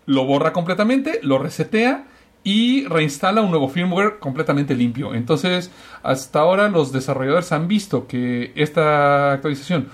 [0.07, 2.07] lo borra completamente, lo resetea
[2.44, 5.14] y reinstala un nuevo firmware completamente limpio.
[5.14, 5.70] Entonces,
[6.02, 9.88] hasta ahora los desarrolladores han visto que esta actualización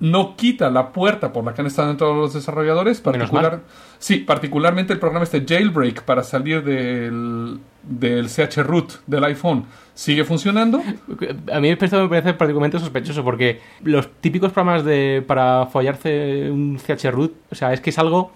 [0.00, 3.00] no quita la puerta por la que han estado todos los desarrolladores.
[3.00, 3.60] Particular,
[3.98, 10.22] sí, particularmente el programa este Jailbreak para salir del, del CH root del iPhone sigue
[10.24, 10.80] funcionando.
[11.52, 16.78] A mí esto me parece particularmente sospechoso porque los típicos programas de para fallarse un
[16.78, 18.30] chroot, o sea, es que es algo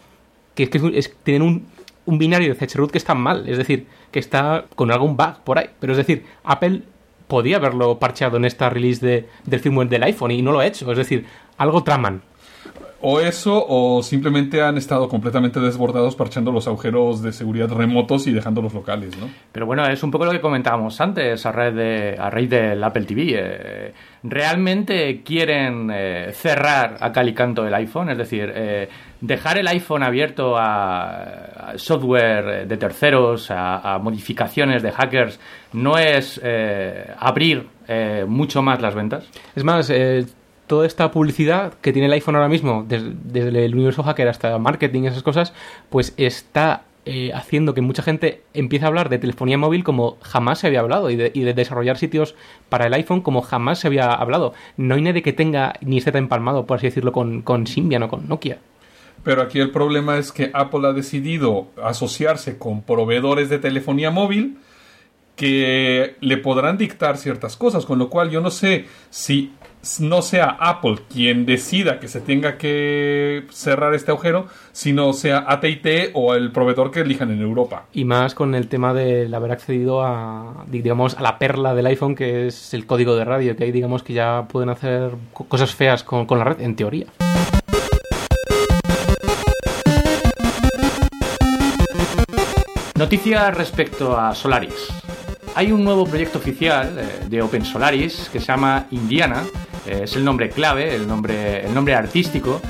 [0.57, 1.67] que es que es- tienen un,
[2.07, 5.59] un binario de chroot que está mal, es decir, que está con algún bug por
[5.59, 5.67] ahí.
[5.81, 6.83] Pero es decir, Apple
[7.29, 10.67] podía haberlo parcheado en esta release de, del firmware del iPhone y no lo ha
[10.67, 11.25] hecho, es decir,
[11.57, 12.23] algo traman.
[13.05, 18.33] O eso, o simplemente han estado completamente desbordados parchando los agujeros de seguridad remotos y
[18.33, 19.29] dejándolos locales, ¿no?
[19.51, 22.85] Pero bueno, es un poco lo que comentábamos antes a raíz, de, a raíz del
[22.85, 23.35] Apple TV.
[23.35, 28.11] Eh, ¿Realmente quieren eh, cerrar a cal y canto el iPhone?
[28.11, 28.89] Es decir, eh,
[29.23, 35.41] dejar el iPhone abierto a, software de terceros, a, modificaciones de hackers,
[35.73, 39.25] no es eh, abrir eh, mucho más las ventas.
[39.57, 40.27] Es más, eh,
[40.67, 45.05] toda esta publicidad que tiene el iPhone ahora mismo, desde, el universo hacker hasta marketing
[45.05, 45.53] esas cosas,
[45.89, 50.61] pues está eh, haciendo que mucha gente empiece a hablar de telefonía móvil como jamás
[50.61, 52.35] se había hablado y de, y de desarrollar sitios
[52.69, 54.55] para el iPhone como jamás se había hablado.
[54.77, 58.05] No hay nadie que tenga ni esté tan empalmado, por así decirlo, con, con Symbian
[58.05, 58.59] o con Nokia.
[59.25, 64.59] Pero aquí el problema es que Apple ha decidido asociarse con proveedores de telefonía móvil
[65.37, 69.53] que le podrán dictar ciertas cosas, con lo cual yo no sé si
[69.99, 76.11] no sea Apple quien decida que se tenga que cerrar este agujero, sino sea AT&T
[76.15, 77.87] o el proveedor que elijan en Europa.
[77.93, 82.15] Y más con el tema del haber accedido a, digamos, a la perla del iPhone,
[82.15, 85.75] que es el código de radio, que ahí digamos que ya pueden hacer co- cosas
[85.75, 87.07] feas con la red, en teoría.
[93.03, 94.87] Noticias respecto a Solaris.
[95.57, 99.43] Hay un nuevo proyecto oficial eh, de Open Solaris que se llama Indiana.
[99.89, 102.61] eh, es el nombre clave, el nombre, el nombre artístico.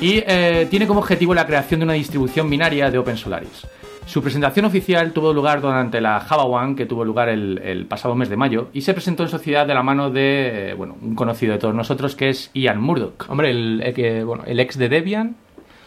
[0.00, 3.66] Y eh, tiene como objetivo la creación de una distribución binaria de Open Solaris.
[4.06, 8.30] Su presentación oficial tuvo lugar durante la Java One, que tuvo lugar el, pasado mes
[8.30, 11.58] de mayo, y se presentó en sociedad de la mano de bueno, un conocido de
[11.58, 13.28] todos nosotros, que es Ian Murdoch.
[13.28, 15.36] Hombre, el, el bueno, el ex de Debian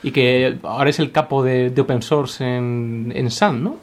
[0.04, 3.78] y que ahora es el capo de, de open source en, en Sun, ¿no?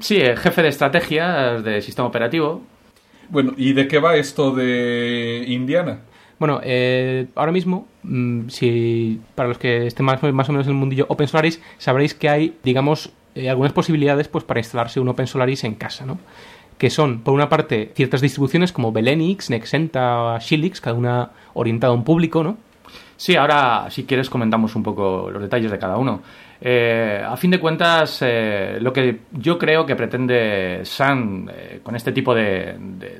[0.00, 2.62] Sí, el jefe de estrategia de sistema operativo.
[3.28, 6.00] Bueno, ¿y de qué va esto de Indiana?
[6.38, 10.72] Bueno, eh, ahora mismo, mm, si para los que estén más, más o menos en
[10.72, 15.08] el mundillo Open Solaris, sabréis que hay, digamos, eh, algunas posibilidades pues para instalarse un
[15.08, 16.18] Open Solaris en casa, ¿no?
[16.76, 21.96] Que son, por una parte, ciertas distribuciones como Belenix, Nexenta, Shilix, cada una orientada a
[21.96, 22.58] un público, ¿no?
[23.16, 26.20] Sí, ahora si quieres comentamos un poco los detalles de cada uno.
[26.60, 31.94] Eh, a fin de cuentas, eh, lo que yo creo que pretende Sun eh, con
[31.94, 32.76] este tipo de,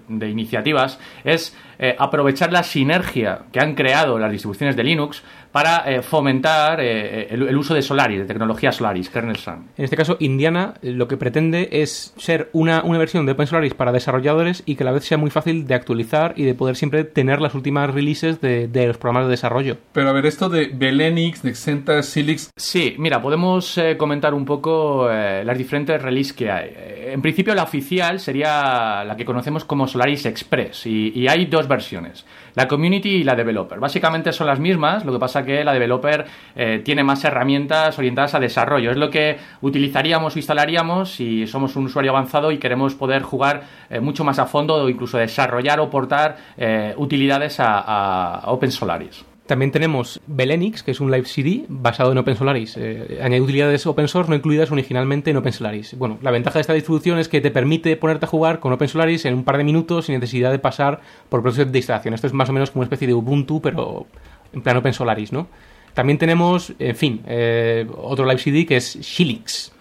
[0.08, 1.56] de- iniciativas es
[1.98, 5.22] aprovechar la sinergia que han creado las distribuciones de Linux
[5.54, 9.68] para eh, fomentar eh, el, el uso de Solaris, de tecnología Solaris, kernel Sun.
[9.76, 13.46] En este caso, Indiana eh, lo que pretende es ser una, una versión de Open
[13.46, 16.56] Solaris para desarrolladores y que a la vez sea muy fácil de actualizar y de
[16.56, 19.76] poder siempre tener las últimas releases de, de los programas de desarrollo.
[19.92, 25.08] Pero a ver, esto de Belenix, Nexenta, Silix, Sí, mira, podemos eh, comentar un poco
[25.08, 26.70] eh, las diferentes releases que hay.
[26.74, 31.46] Eh, En principio, la oficial sería la que conocemos como Solaris Express y, y hay
[31.46, 33.78] dos versiones, la Community y la Developer.
[33.80, 38.34] Básicamente son las mismas, lo que pasa que la Developer eh, tiene más herramientas orientadas
[38.34, 38.90] a desarrollo.
[38.90, 43.62] Es lo que utilizaríamos o instalaríamos si somos un usuario avanzado y queremos poder jugar
[43.90, 48.50] eh, mucho más a fondo o incluso desarrollar o portar eh, utilidades a, a- a
[48.52, 49.24] Open Solaris.
[49.46, 52.78] También tenemos Belenix, que es un live CD basado en Open Solaris.
[52.78, 55.98] Eh, añade utilidades open source no incluidas originalmente en Open Solaris.
[55.98, 58.88] Bueno, la ventaja de esta distribución es que te permite ponerte a jugar con Open
[58.88, 62.14] Solaris en un par de minutos sin necesidad de pasar por procesos de instalación.
[62.14, 64.06] Esto es más o menos como una especie de Ubuntu, pero
[64.54, 65.46] en plan Open Solaris, ¿no?
[65.92, 69.72] También tenemos, en fin, eh, otro live CD que es Shilix.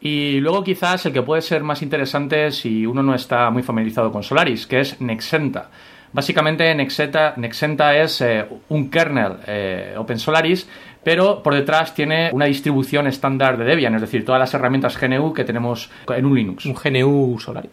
[0.00, 4.10] Y luego quizás el que puede ser más interesante si uno no está muy familiarizado
[4.10, 5.70] con Solaris, que es Nexenta.
[6.12, 10.68] Básicamente Nexenta, Nexenta es eh, un kernel eh, Open Solaris,
[11.02, 15.32] pero por detrás tiene una distribución estándar de Debian, es decir, todas las herramientas GNU
[15.32, 16.66] que tenemos en un Linux.
[16.66, 17.70] Un GNU Solaris.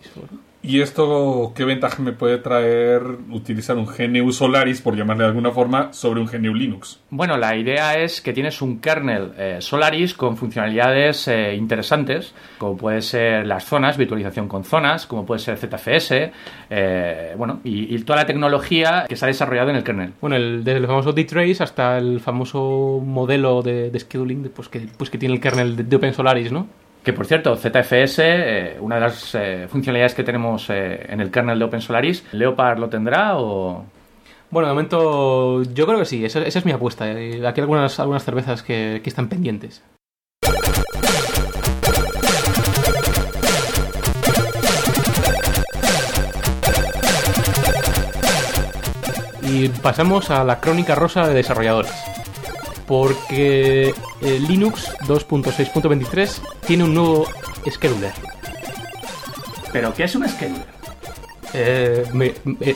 [0.61, 5.51] ¿Y esto qué ventaja me puede traer utilizar un GNU Solaris, por llamarle de alguna
[5.51, 6.99] forma, sobre un GNU Linux?
[7.09, 12.75] Bueno, la idea es que tienes un kernel eh, Solaris con funcionalidades eh, interesantes, como
[12.75, 16.31] puede ser las zonas, virtualización con zonas, como puede ser ZFS,
[16.69, 20.13] eh, bueno, y, y toda la tecnología que se ha desarrollado en el kernel.
[20.19, 24.87] Bueno, el, desde el famoso D-Trace hasta el famoso modelo de, de scheduling pues que,
[24.97, 26.67] pues que tiene el kernel de, de Open Solaris, ¿no?
[27.09, 31.31] Que por cierto, ZFS, eh, una de las eh, funcionalidades que tenemos eh, en el
[31.31, 33.83] kernel de Open Solaris, ¿Leopard lo tendrá o...?
[34.51, 37.05] Bueno, de momento yo creo que sí, esa, es mi apuesta.
[37.05, 39.83] Aquí hay algunas, algunas cervezas que, que están pendientes.
[49.41, 52.18] Y pasamos a la crónica rosa de desarrolladores.
[52.89, 57.27] Porque eh, Linux 2.6.23 tiene un nuevo
[57.69, 58.11] scheduler.
[59.71, 60.65] ¿Pero qué es un scheduler?
[61.53, 62.75] Eh, me- me-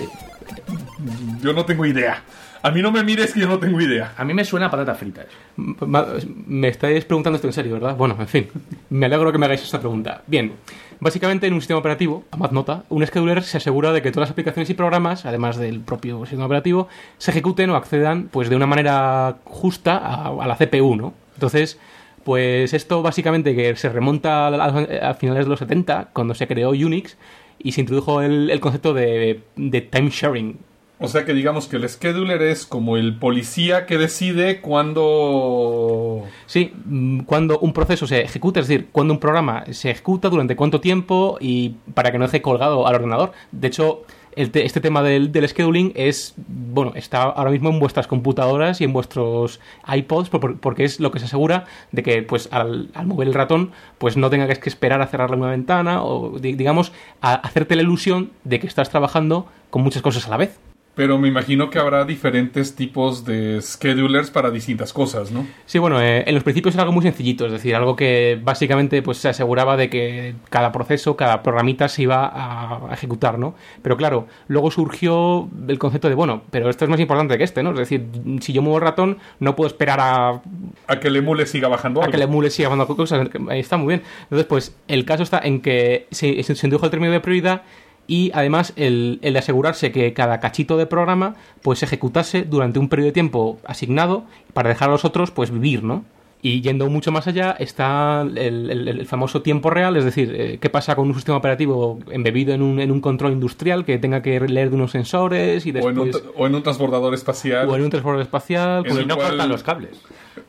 [1.42, 2.22] Yo no tengo idea.
[2.62, 4.14] A mí no me mires que yo no tengo idea.
[4.16, 5.26] A mí me suena a patata frita
[5.58, 7.96] Me estáis preguntando esto en serio, ¿verdad?
[7.98, 8.48] Bueno, en fin.
[8.92, 10.22] Me alegro que me hagáis esta pregunta.
[10.28, 10.54] Bien.
[11.00, 14.28] Básicamente, en un sistema operativo, a más nota, un scheduler se asegura de que todas
[14.30, 18.56] las aplicaciones y programas, además del propio sistema operativo, se ejecuten o accedan pues de
[18.56, 21.14] una manera justa a, a la CPU, ¿no?
[21.36, 21.80] Entonces,
[22.24, 26.70] pues esto básicamente que se remonta a, a- finales de los 70, cuando se creó
[26.70, 27.18] Unix
[27.60, 30.58] y se introdujo el, el concepto de, de time sharing,
[31.00, 36.24] O sea que digamos que el scheduler es como el policía que decide cuándo...
[36.46, 40.56] Sí, mm, cuando un proceso se ejecuta, es decir, cuando un programa se ejecuta, durante
[40.56, 43.34] cuánto tiempo y para que no deje colgado al ordenador.
[43.52, 44.04] De hecho,
[44.36, 48.94] este tema del, del scheduling es, bueno, está ahora mismo en vuestras computadoras y en
[48.94, 49.60] vuestros
[49.94, 53.28] iPods por- por- porque es lo que se asegura de que, pues, al, al mover
[53.28, 57.34] el ratón, pues no tengas que esperar a cerrar una ventana o, di- digamos, a
[57.34, 60.60] hacerte la ilusión de que estás trabajando con muchas cosas a la vez.
[60.96, 65.48] Pero me imagino que habrá diferentes tipos de schedulers para distintas cosas, ¿no?
[65.66, 69.02] Sí, bueno, eh, en los principios era algo muy sencillito, es decir, algo que básicamente
[69.02, 73.56] pues se aseguraba de que cada proceso, cada programita se iba a, a ejecutar, ¿no?
[73.82, 77.64] Pero claro, luego surgió el concepto de, bueno, pero esto es más importante que este,
[77.64, 77.72] ¿no?
[77.72, 78.06] Es decir,
[78.42, 80.42] si yo muevo el ratón, no puedo esperar a,
[80.88, 82.12] A que el emule siga bajando a algo.
[82.12, 84.04] que el emule siga mandando cosas, está muy bien.
[84.24, 87.64] Entonces, pues, el caso está en que se, se introdujo el término de prioridad
[88.08, 92.80] y además el, el de asegurarse que cada cachito de programa pues se ejecutase durante
[92.80, 96.04] un periodo de tiempo asignado para dejar a los otros pues vivir, ¿no?
[96.46, 100.58] Y yendo mucho más allá está el, el- el famoso tiempo real, es decir, eh,
[100.60, 104.22] qué pasa con un sistema operativo embebido en un, en un control industrial que tenga
[104.22, 106.34] que leer de unos sensores y o, en un, después...
[106.36, 107.70] o en un transbordador espacial.
[107.70, 108.86] O en un transporte espacial.
[108.86, 109.92] En no cual- cortan los cables.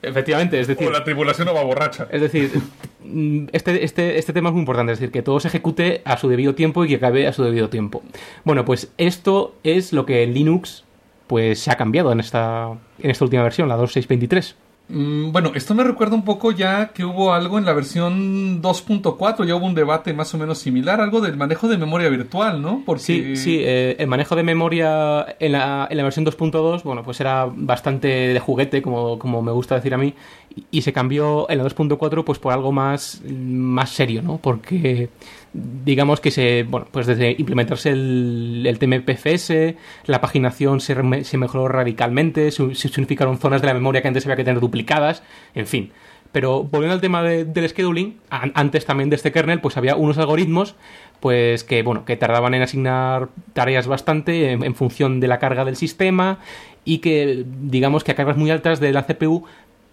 [0.08, 0.86] Efectivamente, es decir...
[0.86, 2.06] O la tripulación no va borracha.
[2.10, 2.50] Es decir,
[3.52, 6.28] este, este, este tema es muy importante, es decir, que todo se ejecute a su
[6.28, 8.02] debido tiempo y que acabe a su debido tiempo.
[8.44, 10.84] Bueno, pues esto es lo que en Linux
[11.26, 14.54] pues se ha cambiado en esta, en esta última versión, la 2.623.
[14.87, 19.46] Mm, bueno, esto me recuerda un poco ya que hubo algo en la versión 2.4,
[19.46, 22.82] ya hubo un debate más o menos similar, algo del manejo de memoria virtual, ¿no?
[22.85, 23.02] Porque...
[23.02, 27.18] Sí, sí, eh, el manejo de memoria en la, en la versión 2.2, bueno, pues
[27.20, 30.12] era bastante de juguete, como, como me gusta decir a mí,
[30.54, 34.37] y, y se cambió en la 2.4 pues por algo más, más serio, ¿no?
[34.37, 35.08] Porque
[35.55, 39.75] digamos que se, bueno, pues desde implementarse el, el TMPFS,
[40.07, 44.37] la paginación se, se mejoró radicalmente, se, unificaron zonas de la memoria que antes había
[44.37, 45.23] que tener duplicadas,
[45.55, 45.92] en fin.
[46.33, 49.94] Pero volviendo al tema de- del scheduling, an- antes también de este kernel, pues había
[49.94, 50.75] unos algoritmos
[51.21, 55.65] pues que bueno, que tardaban en asignar tareas bastante en, en función de la carga
[55.65, 56.38] del sistema
[56.85, 59.44] y que digamos que a cargas muy altas de la CPU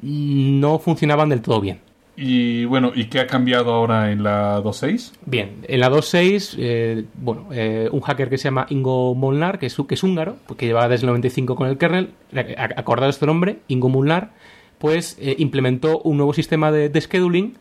[0.01, 1.79] no funcionaban del todo bien.
[2.17, 5.11] Y bueno, ¿y qué ha cambiado ahora en la 2.6?
[5.25, 9.65] Bien, en la 2.6, eh, bueno, eh, un hacker que se llama Ingo Molnar, que
[9.67, 13.25] es, que es húngaro, que lleva desde el 95 con el kernel, a- acordaos este
[13.25, 14.31] nombre, Ingo Molnar,
[14.77, 17.55] pues eh, implementó un nuevo sistema de, de scheduling,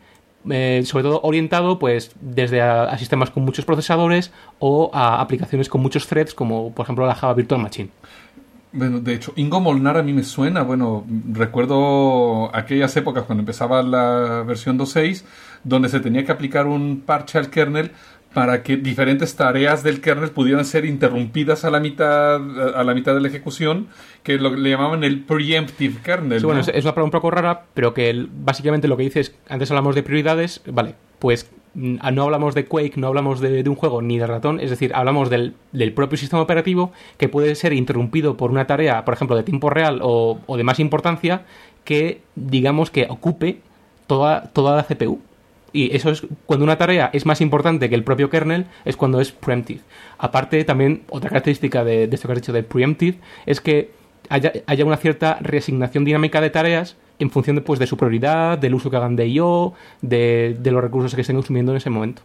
[0.51, 5.69] eh, sobre todo orientado pues desde a, a sistemas con muchos procesadores o a aplicaciones
[5.69, 7.91] con muchos threads, como por ejemplo la Java Virtual Machine.
[8.73, 13.83] Bueno, de hecho, Ingo Molnar a mí me suena, bueno, recuerdo aquellas épocas cuando empezaba
[13.83, 15.25] la versión 2.6,
[15.65, 17.91] donde se tenía que aplicar un parche al kernel
[18.33, 22.37] para que diferentes tareas del kernel pudieran ser interrumpidas a la mitad
[22.77, 23.89] a la mitad de la ejecución,
[24.23, 26.39] que lo, le llamaban el preemptive kernel.
[26.39, 26.63] Sí, bueno, ¿no?
[26.63, 29.69] es, es una palabra un poco rara, pero que básicamente lo que dice es, antes
[29.73, 34.19] hablamos de prioridades, vale, pues no hablamos de Quake, no hablamos de, un juego ni
[34.19, 35.55] de ratón, es decir, hablamos del,
[35.95, 40.01] propio sistema operativo que puede ser interrumpido por una tarea, por ejemplo, de tiempo real
[40.03, 41.43] o, de más importancia,
[41.85, 43.61] que digamos que ocupe
[44.07, 45.21] toda, toda la CPU.
[45.73, 49.21] Y eso es cuando una tarea es más importante que el propio kernel, es cuando
[49.21, 49.83] es preemptive.
[50.19, 53.93] Aparte, también otra característica de, de esto que has dicho de preemptive es que
[54.29, 58.59] haya, haya una cierta reasignación dinámica de tareas en función de, pues, de su prioridad,
[58.59, 61.91] del uso que hagan de IO, de, de los recursos que estén consumiendo en ese
[61.91, 62.23] momento.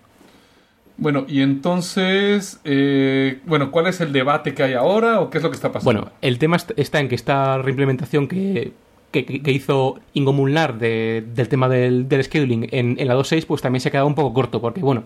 [0.98, 5.44] Bueno, y entonces, eh, bueno, ¿cuál es el debate que hay ahora o qué es
[5.44, 6.00] lo que está pasando?
[6.02, 8.72] Bueno, el tema est- está en que esta reimplementación que,
[9.24, 13.46] que, que hizo Ingo Molnar de- del tema del, del scheduling en, en la 2.6,
[13.46, 15.04] pues también se ha quedado un poco corto, porque bueno,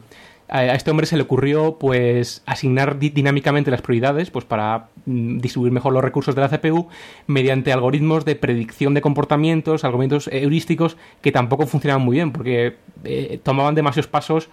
[0.48, 5.38] a, este hombre se le ocurrió pues asignar di- dinámicamente las prioridades, pues para mm,
[5.40, 6.88] distribuir mejor los recursos de la CPU
[7.28, 13.40] mediante algoritmos de predicción de comportamientos, algoritmos heurísticos que tampoco funcionaban muy bien, porque eh,
[13.44, 14.50] tomaban demasiados pasos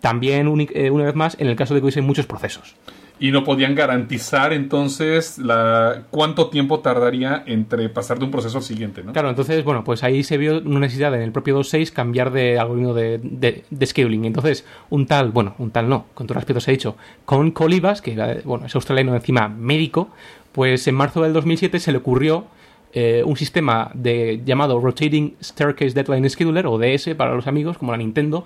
[0.00, 2.76] también, eh, una vez más, en el caso de que hubiesen muchos procesos.
[3.18, 8.64] Y no podían garantizar entonces la, cuánto tiempo tardaría entre pasar de un proceso al
[8.64, 9.12] siguiente, ¿no?
[9.12, 12.58] Claro, entonces, bueno, pues ahí se vio una necesidad en el propio 2.6 cambiar de
[12.58, 14.24] algoritmo de, de, de scheduling.
[14.24, 18.02] Entonces, un tal, bueno, un tal no, con todo respeto se ha dicho, con Colibas,
[18.02, 20.10] que era, bueno, es australiano encima médico,
[20.52, 22.46] pues en marzo del 2007 se le ocurrió
[22.92, 27.92] eh, un sistema de, llamado Rotating Staircase Deadline Scheduler, o DS para los amigos, como
[27.92, 28.44] la Nintendo,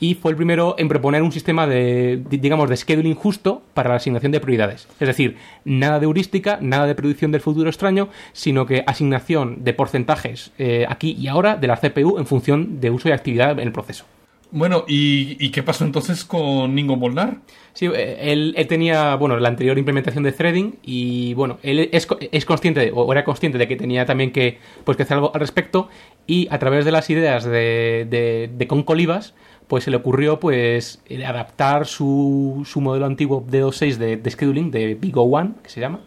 [0.00, 3.88] y fue el primero en proponer un sistema de, di- digamos, de scheduling justo para
[3.90, 4.86] la asignación de prioridades.
[5.00, 9.74] Es decir, nada de heurística, nada de predicción del futuro extraño, sino que asignación de
[9.74, 13.66] porcentajes eh, aquí y ahora de la CPU en función de uso y actividad en
[13.66, 14.04] el proceso.
[14.50, 17.38] Bueno, ¿y, qué pasó entonces con Ingo Molnar?
[17.74, 22.08] Sí, eh, él, él tenía, bueno, la anterior implementación de threading y, bueno, él es,
[22.32, 25.40] es consciente, o era consciente de que tenía también que, pues, que hacer algo al
[25.40, 25.88] respecto
[26.26, 29.34] y a través de las ideas de, de, de Concolivas,
[29.66, 34.70] pues se le ocurrió, pues, adaptar su, su modelo antiguo de 2.6 de, de scheduling,
[34.70, 36.00] de Big One, que se llama,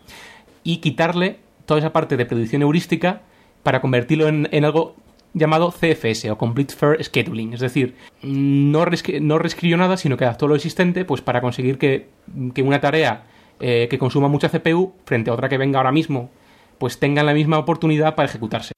[0.63, 1.37] y quitarle
[1.67, 3.21] toda esa parte de predicción heurística
[3.61, 4.95] para convertirlo en, en algo
[5.33, 7.53] llamado CFS o Complete Fair Scheduling.
[7.53, 11.77] Es decir, no, reescri- no reescribió nada, sino que adaptó lo existente pues para conseguir
[11.77, 12.07] que,
[12.53, 13.23] que una tarea
[13.59, 16.29] eh, que consuma mucha CPU frente a otra que venga ahora mismo
[16.77, 18.73] pues tengan la misma oportunidad para ejecutarse.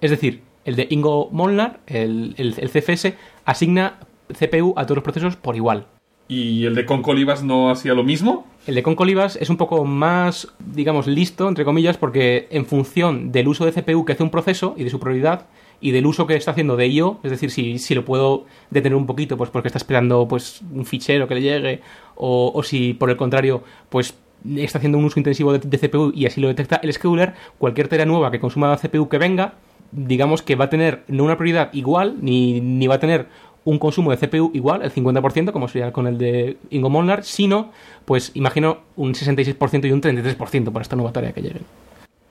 [0.00, 3.14] Es decir, el de Ingo Molnar, el, el- el CFS,
[3.46, 3.98] asigna
[4.38, 5.86] CPU a todos los procesos por igual.
[6.28, 8.46] ¿Y el de Concolivas no hacía lo mismo?
[8.66, 13.46] El de Concolivas es un poco más, digamos, listo, entre comillas, porque en función del
[13.46, 15.46] uso de CPU que hace un proceso y de su prioridad
[15.80, 18.96] y del uso que está haciendo de IO, es decir, si, si lo puedo detener
[18.96, 21.80] un poquito, pues porque está esperando pues un fichero que le llegue,
[22.14, 24.14] o, o si por el contrario, pues
[24.56, 28.06] está haciendo un uso intensivo de, CPU y así lo detecta el scheduler, cualquier tarea
[28.06, 29.54] nueva que consuma CPU que venga,
[29.92, 33.26] digamos que va a tener no una prioridad igual, ni, ni va a tener
[33.64, 37.72] un consumo de CPU igual, el 50%, como sería con el de Ingo Molnar, sino,
[38.04, 41.60] pues imagino, un 66% y un 33% para esta nueva tarea que llegue.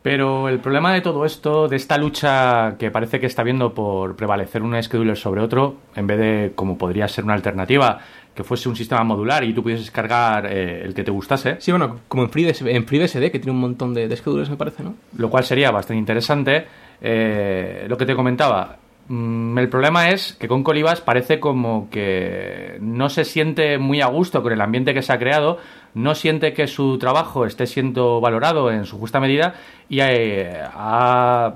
[0.05, 4.15] Pero el problema de todo esto, de esta lucha que parece que está viendo por
[4.15, 7.97] prevalecer un scheduler sobre otro, en vez de como podría ser una alternativa,
[8.35, 11.71] que fuese un sistema modular y tú pudieses cargar eh, el que te gustase, Sí,
[11.71, 14.83] bueno, como en FreeBSD, en FreeBSD que tiene un montón de, de schedulers, me parece,
[14.83, 14.93] ¿no?
[15.17, 16.67] lo cual sería bastante interesante,
[17.01, 18.77] Eh, lo que te comentaba,
[19.09, 24.41] el problema es que con Colibas parece como que no se siente muy a gusto
[24.41, 25.59] con el ambiente que se ha creado,
[25.93, 29.55] no siente que su trabajo esté siendo valorado en su justa medida
[29.89, 31.53] y eh, ha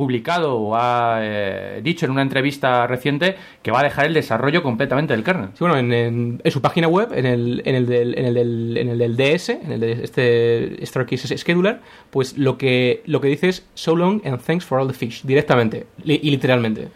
[0.00, 4.62] publicado o ha eh, dicho en una entrevista reciente que va a dejar el desarrollo
[4.62, 5.50] completamente del kernel.
[5.60, 8.88] Bueno, en, en- su página web, en el, en el, del, en el, del, en
[8.88, 11.80] el del DS, en el de este Starkey Scheduler,
[12.10, 15.22] pues lo que, lo que dice es so long and thanks for all the fish,
[15.22, 16.88] directamente y literalmente.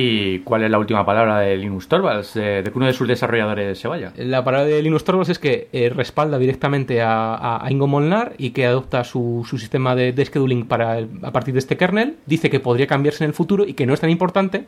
[0.00, 3.08] ¿Y cuál es la última palabra de Linus Torvalds eh, de que uno de sus
[3.08, 4.12] desarrolladores se vaya?
[4.16, 8.64] La palabra de Linus Torvalds es que eh, respalda directamente a Ingo Molnar y que
[8.66, 12.14] adopta su, su sistema de, de scheduling para el- a partir de este kernel.
[12.26, 14.66] Dice que podría cambiarse en el futuro y que no es tan importante.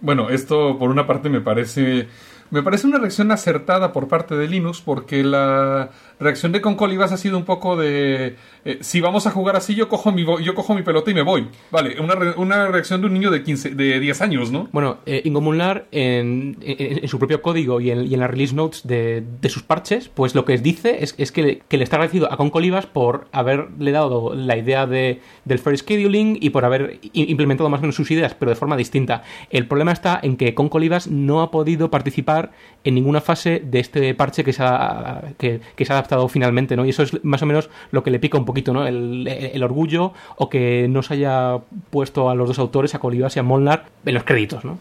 [0.00, 2.08] Bueno, esto por una parte me parece
[2.50, 5.90] me parece una reacción acertada por parte de Linux porque la
[6.20, 9.88] reacción de Concolibas ha sido un poco de eh, si vamos a jugar así yo
[9.88, 11.48] cojo mi yo cojo mi pelota y me voy.
[11.72, 14.68] Vale, una, re- una reacción de un niño de 15 de 10 años, ¿no?
[14.72, 18.54] Bueno, eh, Ingo Molnar en, en- su propio código y en, y en las release
[18.54, 22.32] notes de, de sus parches, pues lo que dice es, es que, le, está agradecido
[22.32, 27.68] a Concolibas por haberle dado la idea de, del fair scheduling y por haber implementado
[27.70, 29.24] más o menos sus ideas, pero de forma distinta.
[29.54, 32.50] El problema está en que Concolibas no ha podido participar
[32.82, 36.84] en ninguna fase de este parche que se ha, que, se ha adaptado finalmente, ¿no?
[36.84, 38.84] Y eso es más o menos lo que le pica un poquito, ¿no?
[38.84, 41.58] El, orgullo o que no se haya
[41.90, 44.80] puesto a los dos autores, a Colibas y a Molnar, en los créditos, ¿no?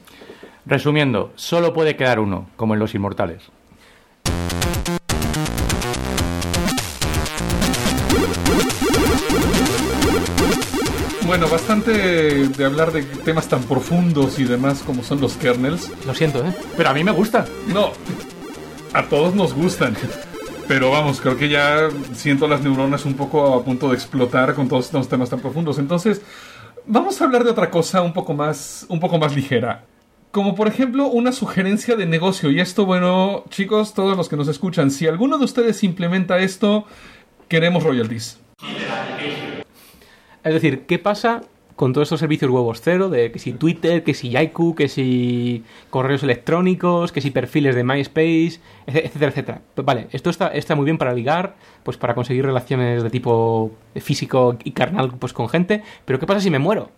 [0.65, 3.51] Resumiendo, solo puede quedar uno, como en Los Inmortales.
[11.25, 15.89] Bueno, bastante de hablar de temas tan profundos y demás como son los kernels.
[16.05, 16.53] Lo siento, ¿eh?
[16.75, 17.45] Pero a mí me gusta.
[17.67, 17.91] No,
[18.93, 19.95] a todos nos gustan.
[20.67, 24.67] Pero vamos, creo que ya siento las neuronas un poco a punto de explotar con
[24.67, 25.79] todos estos temas tan profundos.
[25.79, 26.21] Entonces,
[26.85, 29.85] vamos a hablar de otra cosa un poco más, un poco más ligera.
[30.31, 32.51] Como por ejemplo una sugerencia de negocio.
[32.51, 36.85] Y esto, bueno, chicos, todos los que nos escuchan, si alguno de ustedes implementa esto,
[37.47, 38.39] queremos royalties.
[40.43, 41.41] Es decir, ¿qué pasa
[41.75, 43.09] con todos estos servicios huevos cero?
[43.09, 47.83] De que si Twitter, que si Yaiku, que si correos electrónicos, que si perfiles de
[47.83, 49.61] MySpace, etcétera, etcétera.
[49.77, 54.57] Vale, esto está, está muy bien para ligar, pues para conseguir relaciones de tipo físico
[54.63, 56.89] y carnal pues con gente, pero ¿qué pasa si me muero?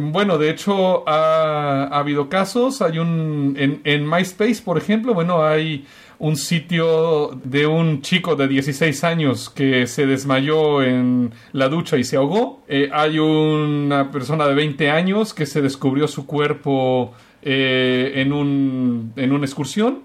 [0.00, 2.82] Bueno, de hecho, ha, ha habido casos.
[2.82, 3.54] Hay un.
[3.84, 5.84] En, MySpace, por ejemplo, bueno, hay
[6.18, 12.04] un sitio de un chico de 16 años que se desmayó en la ducha y
[12.04, 12.62] se ahogó.
[12.68, 19.12] Eh, hay una persona de 20 años que se descubrió su cuerpo eh, en, un,
[19.16, 20.02] en una excursión.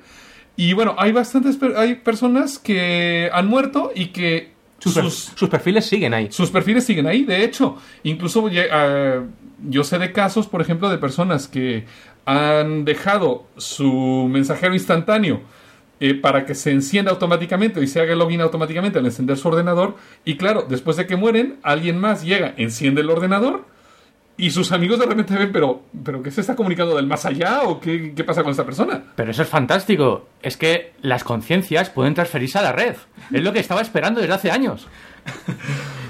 [0.56, 5.49] Y bueno, hay bastantes hay personas que han muerto y que Sus, per- sus, sus
[5.49, 6.27] perfiles siguen ahí.
[6.32, 7.77] sus perfiles siguen ahí, de hecho.
[8.03, 9.21] Incluso eh,
[9.67, 11.86] yo sé de casos, por ejemplo, de personas que
[12.25, 15.41] han dejado su mensajero instantáneo
[15.99, 19.47] eh, para que se encienda automáticamente y se haga el login automáticamente al encender su
[19.49, 19.95] ordenador.
[20.25, 23.65] Y claro, después de que mueren, alguien más llega, enciende el ordenador
[24.40, 27.64] y sus amigos de repente ven, pero, pero ¿qué se está comunicando del más allá
[27.64, 29.04] o qué, qué pasa con esta persona?
[29.16, 30.28] Pero eso es fantástico.
[30.42, 32.96] Es que las conciencias pueden transferirse a la red.
[33.32, 34.88] Es lo que estaba esperando desde hace años.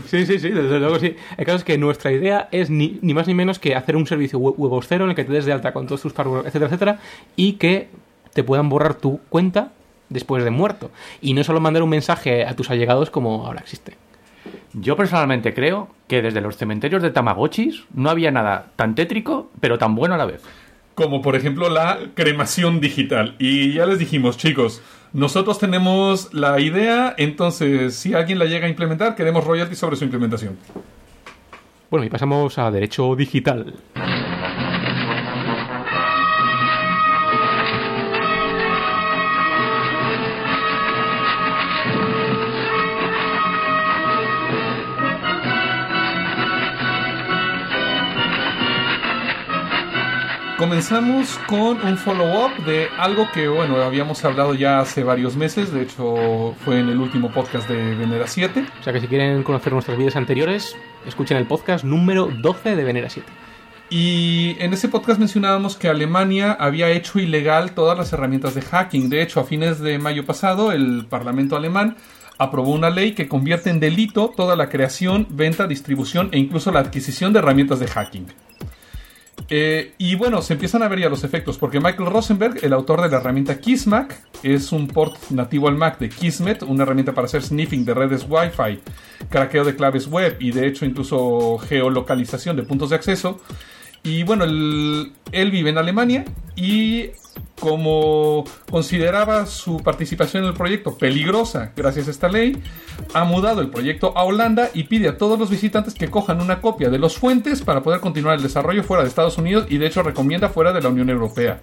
[0.09, 1.15] Sí, sí, sí, desde luego sí.
[1.37, 4.07] El caso es que nuestra idea es ni, ni más ni menos que hacer un
[4.07, 6.47] servicio web- huevos cero en el que te des de alta con todos tus passwords,
[6.47, 6.99] etcétera, etcétera,
[7.35, 7.89] y que
[8.33, 9.71] te puedan borrar tu cuenta
[10.09, 10.89] después de muerto.
[11.21, 13.97] Y no solo mandar un mensaje a tus allegados como ahora existe.
[14.73, 19.77] Yo personalmente creo que desde los cementerios de Tamagotchis no había nada tan tétrico, pero
[19.77, 20.41] tan bueno a la vez.
[20.95, 23.35] como por ejemplo la cremación digital.
[23.39, 24.81] Y ya les dijimos, chicos,
[25.13, 30.03] nosotros tenemos la idea, entonces si alguien la llega a implementar, queremos royalties sobre su
[30.03, 30.57] implementación.
[31.89, 33.73] Bueno, y pasamos a derecho digital.
[50.59, 55.83] Comenzamos con un follow-up de algo que, bueno, habíamos hablado ya hace varios meses, de
[55.83, 58.65] hecho fue en el último podcast de Venera 7.
[58.81, 62.83] O sea que si quieren conocer nuestros vídeos anteriores, escuchen el podcast número 12 de
[62.83, 63.25] Venera 7.
[63.89, 69.09] Y en ese podcast mencionábamos que Alemania había hecho ilegal todas las herramientas de hacking.
[69.09, 71.95] De hecho, a fines de mayo pasado, el Parlamento alemán
[72.37, 76.81] aprobó una ley que convierte en delito toda la creación, venta, distribución e incluso la
[76.81, 78.27] adquisición de herramientas de hacking.
[79.49, 83.01] Eh, y bueno, se empiezan a ver ya los efectos, porque Michael Rosenberg, el autor
[83.01, 87.25] de la herramienta Kismac, es un port nativo al Mac de Kismet, una herramienta para
[87.25, 88.79] hacer sniffing de redes Wi-Fi,
[89.29, 93.41] craqueo de claves web y de hecho incluso geolocalización de puntos de acceso.
[94.03, 96.25] Y bueno, él, él vive en Alemania
[96.55, 97.09] y
[97.59, 102.61] como consideraba su participación en el proyecto peligrosa gracias a esta ley,
[103.13, 106.61] ha mudado el proyecto a Holanda y pide a todos los visitantes que cojan una
[106.61, 109.87] copia de los fuentes para poder continuar el desarrollo fuera de Estados Unidos y de
[109.87, 111.61] hecho recomienda fuera de la Unión Europea.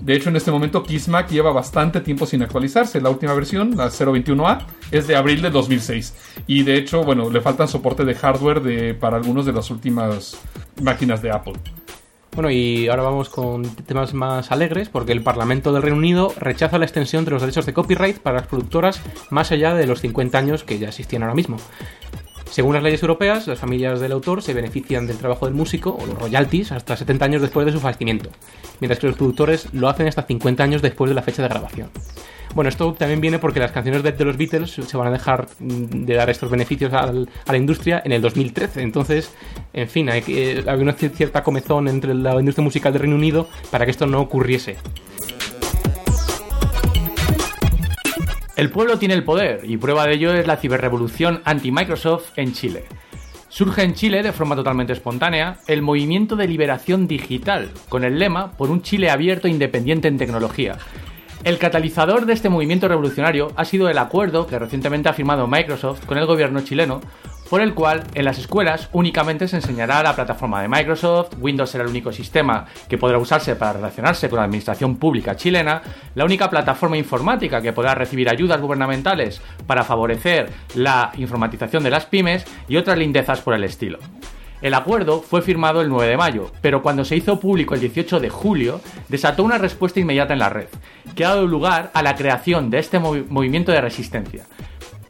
[0.00, 3.00] De hecho, en este momento Kismac lleva bastante tiempo sin actualizarse.
[3.00, 6.14] La última versión, la 021A, es de abril de 2006.
[6.46, 10.40] Y de hecho, bueno, le faltan soporte de hardware para algunas de las últimas
[10.80, 11.54] máquinas de Apple.
[12.34, 16.78] Bueno, y ahora vamos con temas más alegres, porque el Parlamento del Reino Unido rechaza
[16.78, 20.38] la extensión de los derechos de copyright para las productoras más allá de los 50
[20.38, 21.58] años que ya existían ahora mismo.
[22.52, 26.04] Según las leyes europeas, las familias del autor se benefician del trabajo del músico o
[26.04, 28.28] los royalties hasta 70 años después de su fallecimiento,
[28.78, 31.88] mientras que los productores lo hacen hasta 50 años después de la fecha de grabación.
[32.54, 35.46] Bueno, esto también viene porque las canciones de, de los Beatles se van a dejar
[35.60, 38.82] mm, de dar estos beneficios a la industria en el 2013.
[38.82, 39.32] Entonces,
[39.72, 43.16] en fin, hay eh, había una cier- cierta comezón entre la industria musical del Reino
[43.16, 44.76] Unido para que esto no ocurriese.
[48.62, 52.84] El pueblo tiene el poder y prueba de ello es la ciberrevolución anti-Microsoft en Chile.
[53.48, 58.52] Surge en Chile de forma totalmente espontánea el movimiento de liberación digital, con el lema
[58.52, 60.78] por un Chile abierto e independiente en tecnología.
[61.42, 66.06] El catalizador de este movimiento revolucionario ha sido el acuerdo que recientemente ha firmado Microsoft
[66.06, 67.00] con el gobierno chileno,
[67.52, 71.84] por el cual en las escuelas únicamente se enseñará la plataforma de Microsoft, Windows será
[71.84, 75.82] el único sistema que podrá usarse para relacionarse con la administración pública chilena,
[76.14, 82.06] la única plataforma informática que podrá recibir ayudas gubernamentales para favorecer la informatización de las
[82.06, 83.98] pymes y otras lindezas por el estilo.
[84.62, 88.18] El acuerdo fue firmado el 9 de mayo, pero cuando se hizo público el 18
[88.18, 88.80] de julio,
[89.10, 90.68] desató una respuesta inmediata en la red,
[91.14, 94.44] que ha dado lugar a la creación de este movi- movimiento de resistencia.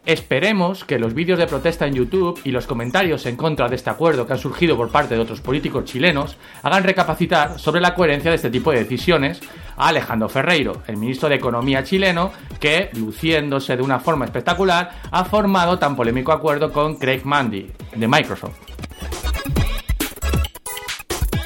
[0.04, 3.88] Esperemos que los vídeos de protesta en YouTube y los comentarios en contra de este
[3.88, 8.30] acuerdo que han surgido por parte de otros políticos chilenos hagan recapacitar sobre la coherencia
[8.30, 9.40] de este tipo de decisiones
[9.76, 15.24] a Alejandro Ferreiro, el ministro de Economía chileno, que, luciéndose de una forma espectacular, ha
[15.24, 18.58] formado tan polémico acuerdo con Craig Mandy, de Microsoft.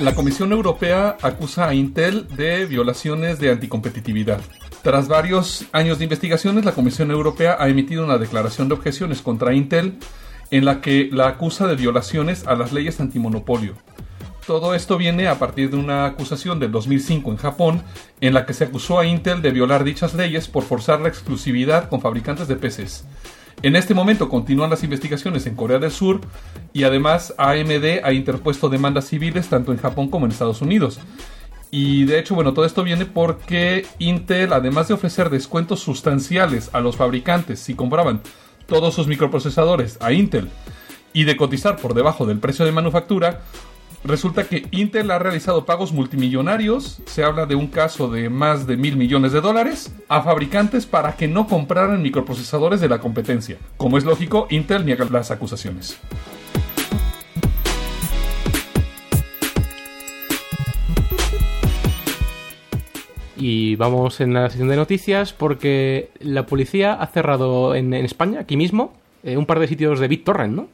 [0.01, 4.41] La Comisión Europea acusa a Intel de violaciones de anticompetitividad.
[4.87, 9.53] Tras varios años de investigaciones, la Comisión Europea ha emitido una declaración de objeciones contra
[9.53, 9.99] Intel
[10.53, 13.75] en la que la acusa de violaciones a las leyes antimonopolio.
[14.47, 17.83] Todo esto viene a partir de una acusación del 2005 en Japón,
[18.21, 21.89] en la que se acusó a Intel de violar dichas leyes por forzar la exclusividad
[21.89, 23.07] con fabricantes de PCs.
[23.63, 26.21] En este momento continúan las investigaciones en Corea del Sur
[26.73, 31.01] y además AMD ha interpuesto demandas civiles tanto en Japón como en Estados Unidos.
[31.71, 36.81] Y de hecho, bueno, todo esto viene porque Intel, además de ofrecer descuentos sustanciales a
[36.81, 38.21] los fabricantes si compraban
[38.67, 40.49] todos sus microprocesadores a Intel
[41.13, 43.43] y de cotizar por debajo del precio de manufactura,
[44.05, 48.77] resulta que Intel ha realizado pagos multimillonarios, se habla de un caso de más de
[48.77, 53.59] mil millones de dólares, a fabricantes para que no compraran microprocesadores de la competencia.
[53.77, 55.99] Como es lógico, Intel niega las acusaciones.
[63.37, 68.57] Y vamos en la sección de noticias porque la policía ha cerrado en, España, aquí
[68.57, 70.69] mismo, eh, un par de sitios de BitTorrent, ¿no?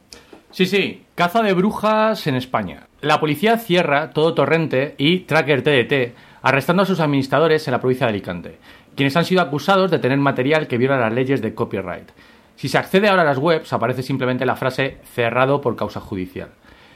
[0.51, 2.87] Sí, sí, caza de brujas en España.
[3.01, 8.05] La policía cierra todo Torrente y Tracker TDT, arrestando a sus administradores en la provincia
[8.05, 8.57] de Alicante,
[8.95, 12.11] quienes han sido acusados de tener material que viola las leyes de copyright.
[12.55, 16.49] Si se accede ahora a las webs, aparece simplemente la frase cerrado por causa judicial.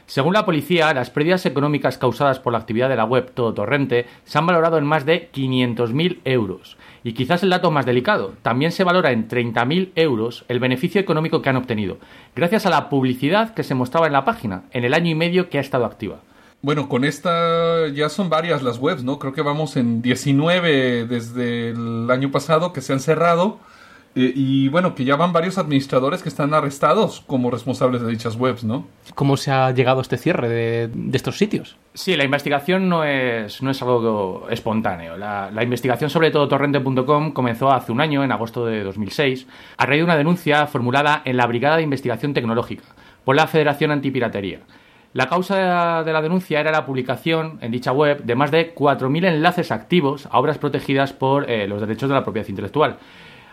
[0.08, 4.06] Según la policía, las pérdidas económicas causadas por la actividad de la web Todo Torrente
[4.24, 6.78] se han valorado en más de 500.000 euros.
[7.04, 11.42] Y quizás el dato más delicado, también se valora en 30.000 euros el beneficio económico
[11.42, 11.98] que han obtenido,
[12.34, 15.50] gracias a la publicidad que se mostraba en la página en el año y medio
[15.50, 16.20] que ha estado activa.
[16.62, 19.18] Bueno, con esta ya son varias las webs, ¿no?
[19.18, 23.58] Creo que vamos en 19 desde el año pasado que se han cerrado.
[24.18, 28.34] Eh, y bueno, que ya van varios administradores que están arrestados como responsables de dichas
[28.34, 28.84] webs, ¿no?
[29.14, 31.76] ¿Cómo se ha llegado a este cierre de, de estos sitios?
[31.94, 35.16] Sí, la investigación no es, no es algo espontáneo.
[35.16, 39.46] La, la investigación sobre todo torrente.com comenzó hace un año, en agosto de 2006,
[39.76, 42.82] a raíz de una denuncia formulada en la Brigada de Investigación Tecnológica
[43.24, 44.62] por la Federación Antipiratería.
[45.12, 49.26] La causa de la denuncia era la publicación en dicha web de más de 4.000
[49.26, 52.98] enlaces activos a obras protegidas por eh, los derechos de la propiedad intelectual.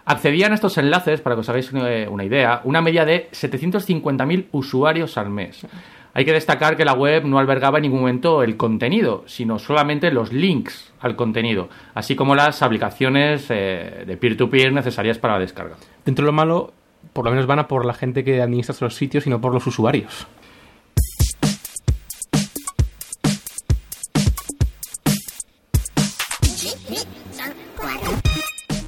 [0.05, 5.17] Accedían a estos enlaces, para que os hagáis una, idea, una media de 750.000 usuarios
[5.17, 5.65] al mes.
[6.13, 10.11] Hay que destacar que la web no albergaba en ningún momento el contenido, sino solamente
[10.11, 15.75] los links al contenido, así como las aplicaciones eh, de peer-to-peer necesarias para la descarga.
[16.05, 16.71] Dentro de lo malo,
[17.11, 19.53] por lo menos van a por la gente que administra los sitios y no por
[19.53, 20.27] los usuarios.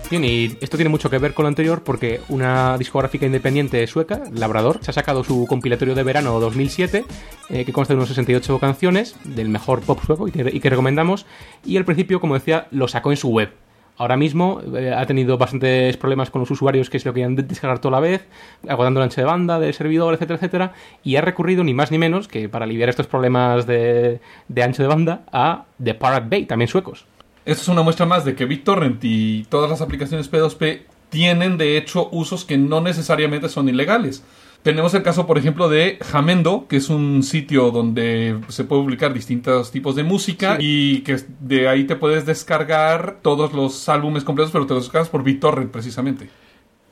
[0.09, 4.79] Y esto tiene mucho que ver con lo anterior porque una discográfica independiente sueca, Labrador,
[4.81, 7.03] se ha sacado su compilatorio de verano 2007,
[7.49, 11.25] eh, que consta de unos 68 canciones del mejor pop sueco y que, recomendamos,
[11.65, 13.51] y al principio, como decía, lo sacó en su web.
[13.97, 17.43] Ahora mismo eh, ha tenido bastantes problemas con los usuarios que se lo querían de-
[17.43, 18.27] descargar toda la vez,
[18.67, 21.97] agotando el ancho de banda del servidor, etcétera, etcétera, y ha recurrido ni más ni
[21.97, 26.45] menos que para aliviar estos problemas de, de ancho de banda a The Pirate Bay,
[26.45, 27.05] también suecos.
[27.47, 31.77] Esto es una muestra más de que BitTorrent y todas las aplicaciones P2P tienen de
[31.77, 34.21] hecho usos que no necesariamente son ilegales.
[34.63, 39.13] Tenemos el caso, por ejemplo, de Jamendo, que es un sitio donde se puede publicar
[39.13, 44.51] distintos tipos de música y que de ahí te puedes descargar todos los álbumes completos,
[44.51, 46.27] pero te los descargas por BitTorrent precisamente.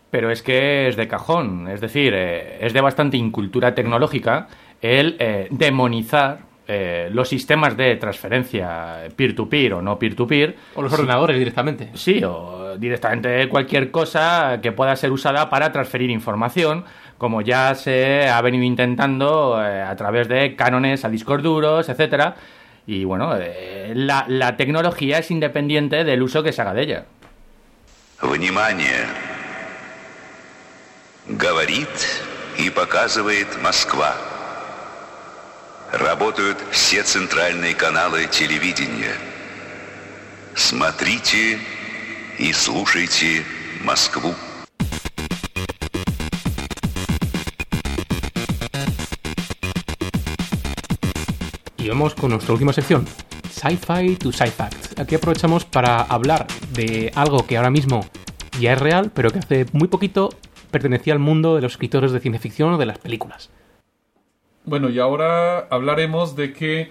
[0.10, 4.48] Pero es que es de cajón, es decir, eh, es de bastante incultura tecnológica
[4.82, 10.57] el eh, demonizar eh, los sistemas de transferencia peer-to-peer o no peer-to-peer.
[10.75, 11.91] O los ordenadores directamente.
[11.95, 16.85] Sí, o directamente cualquier cosa que pueda ser usada para transferir información,
[17.19, 22.37] como ya se ha venido intentando eh, a través de cánones a discos duros, etcétera.
[22.87, 27.05] Y bueno, eh, la, la tecnología es independiente del uso que se haga de ella.
[28.23, 29.07] Внимание!
[31.27, 31.89] Говорит
[32.59, 34.15] и показывает Москва.
[35.95, 39.15] Работают все центральные каналы телевидения.
[40.55, 41.59] Смотрите
[42.39, 43.45] и слушайте
[43.83, 44.35] Москву.
[51.77, 53.07] Y vamos con nuestra última sección,
[53.51, 55.01] Sci-Fi to Sci-Fact.
[55.01, 58.05] Aquí aprovechamos para hablar de algo que ahora mismo
[58.61, 60.29] ya es real, pero que hace muy poquito
[60.71, 63.51] pertenecía al mundo de los escritores de ciencia ficción o de las películas.
[64.66, 66.90] Bueno, y ahora hablaremos de que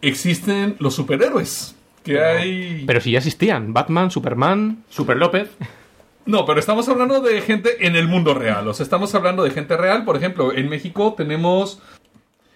[0.00, 1.76] existen los superhéroes.
[2.04, 2.84] Que hay...
[2.86, 4.82] Pero si ya existían, Batman, Superman...
[4.90, 5.50] Super López.
[6.26, 8.66] No, pero estamos hablando de gente en el mundo real.
[8.68, 10.04] O sea, estamos hablando de gente real.
[10.04, 11.80] Por ejemplo, en México tenemos.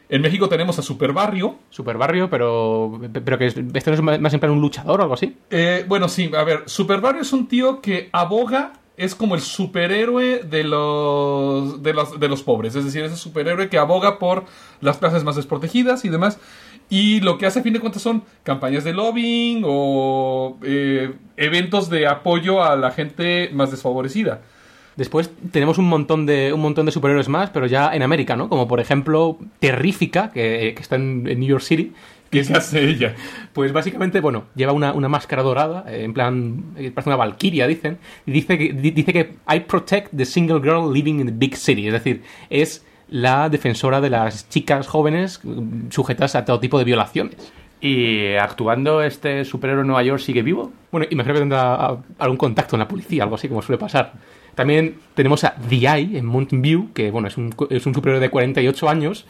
[0.09, 1.57] En México tenemos a Super Barrio.
[1.71, 5.03] Super Barrio, pero, pero que es- esto no es más en plan un luchador o
[5.03, 5.37] algo así.
[5.51, 9.40] Eh, bueno, sí, a ver, Super Barrio es un tío que aboga, es como el
[9.40, 12.74] superhéroe de los, de los, de los pobres.
[12.74, 14.44] Es decir, es el superhéroe que aboga por
[14.80, 16.38] las clases más desprotegidas y demás.
[16.88, 21.90] Y lo que hace a fin de cuentas son campañas de lobbying o eh, eventos
[21.90, 24.40] de apoyo a la gente más desfavorecida.
[24.94, 28.49] Después tenemos un montón de un montón de superhéroes más, pero ya en América, ¿no?
[28.49, 31.92] Como por ejemplo Terrífica, que, que está en New York City.
[32.31, 33.14] ¿Qué se hace ella?
[33.53, 37.66] Pues básicamente, bueno, lleva una, una máscara dorada, eh, en plan, eh, parece una valquiria,
[37.66, 41.33] dicen, y dice que, di- dice que I protect the single girl living in the
[41.35, 46.59] big city, es decir, es la defensora de las chicas jóvenes mm, sujetas a todo
[46.61, 47.37] tipo de violaciones.
[47.81, 50.72] ¿Y actuando este superhéroe en Nueva York sigue vivo?
[50.91, 54.14] Bueno, imagino que tendrá ah, algún contacto en la policía, algo así como suele pasar.
[54.55, 58.20] También tenemos a The Eye en Mountain View, que bueno, es un, es un superhéroe
[58.20, 59.27] de 48 años,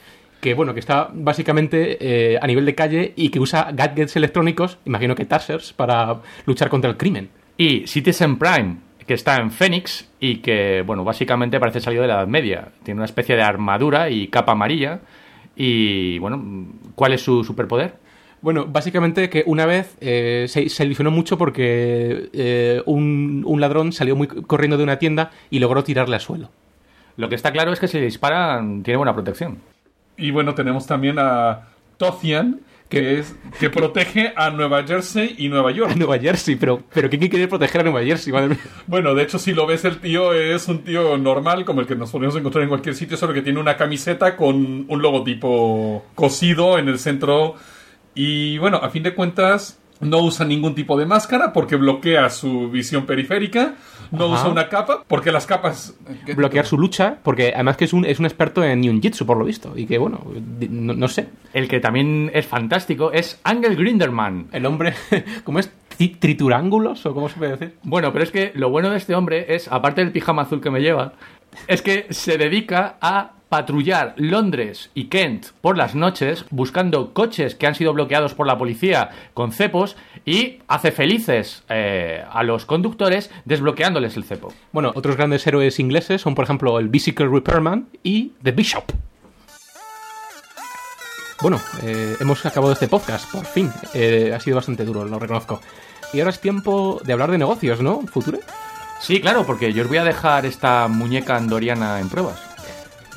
[0.46, 4.78] que bueno, que está básicamente eh, a nivel de calle y que usa gadgets electrónicos,
[4.84, 7.30] imagino que tasers, para luchar contra el crimen.
[7.56, 12.14] Y Citizen Prime, que está en Phoenix y que, bueno, básicamente parece salido de la
[12.14, 12.68] Edad Media.
[12.84, 15.00] Tiene una especie de armadura y capa amarilla.
[15.56, 17.94] Y, bueno, ¿cuál es su superpoder?
[18.40, 23.92] Bueno, básicamente que una vez eh, se, se ilusionó mucho porque eh, un, un ladrón
[23.92, 26.50] salió muy corriendo de una tienda y logró tirarle al suelo.
[27.16, 29.58] Lo que está claro es que si le disparan, tiene buena protección.
[30.16, 35.72] Y bueno, tenemos también a Tothian, que es que protege a Nueva Jersey y Nueva
[35.72, 35.94] York.
[35.96, 38.32] Nueva Jersey, pero, pero ¿quién quiere proteger a Nueva Jersey?
[38.32, 38.58] Madre mía.
[38.86, 41.96] Bueno, de hecho, si lo ves, el tío es un tío normal, como el que
[41.96, 46.78] nos podemos encontrar en cualquier sitio, solo que tiene una camiseta con un logotipo cosido
[46.78, 47.56] en el centro.
[48.14, 52.70] Y bueno, a fin de cuentas, no usa ningún tipo de máscara porque bloquea su
[52.70, 53.74] visión periférica.
[54.12, 54.34] No Ajá.
[54.42, 55.94] usa una capa porque las capas.
[56.36, 59.44] bloquear su lucha, porque además que es un, es un experto en ninjitsu, por lo
[59.44, 60.20] visto, y que, bueno,
[60.70, 64.46] no, no sé, El que también es fantástico es Angel Grinderman.
[64.52, 64.94] el hombre,
[65.44, 65.72] ¿cómo es?
[65.98, 67.74] Tri- ¿Triturángulos o cómo se puede decir?
[67.82, 70.70] Bueno, pero es que lo bueno de este hombre es, aparte del pijama azul que
[70.70, 71.14] me lleva,
[71.66, 77.66] es que se dedica a patrullar Londres y Kent por las noches buscando coches que
[77.66, 83.30] han sido bloqueados por la policía con cepos y hace felices eh, a los conductores
[83.44, 84.52] desbloqueándoles el cepo.
[84.72, 88.84] Bueno, otros grandes héroes ingleses son, por ejemplo, el Bicycle Repairman y The Bishop.
[91.42, 93.70] Bueno, eh, hemos acabado este podcast, por fin.
[93.92, 95.60] Eh, ha sido bastante duro, lo reconozco.
[96.12, 98.40] Y ahora es tiempo de hablar de negocios, ¿no, Future?
[99.00, 102.45] Sí, claro, porque yo os voy a dejar esta muñeca andoriana en pruebas.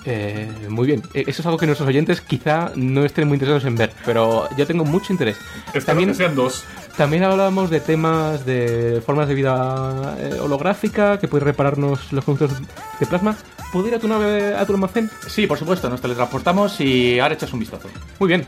[0.06, 1.04] Eh, muy bien.
[1.14, 4.48] Eh, Eso es algo que nuestros oyentes quizá no estén muy interesados en ver, pero
[4.58, 5.38] yo tengo mucho interés.
[5.68, 6.64] Espero También, que sean dos.
[6.98, 12.60] también hablábamos de temas de formas de vida eh, holográfica, que puede repararnos los conductos
[13.00, 13.36] de plasma.
[13.72, 15.10] ¿Puedo ir a tu nave, a tu almacén?
[15.28, 17.88] Sí, por supuesto, nos teletransportamos y ahora echas un vistazo.
[18.20, 18.46] Muy bien.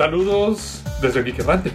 [0.00, 1.72] Saludos desde Errante.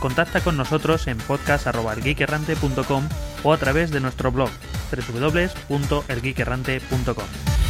[0.00, 3.08] Contacta con nosotros en podcast.geekerrante.com
[3.44, 4.50] o a través de nuestro blog
[4.90, 7.69] www.elgeekerrante.com.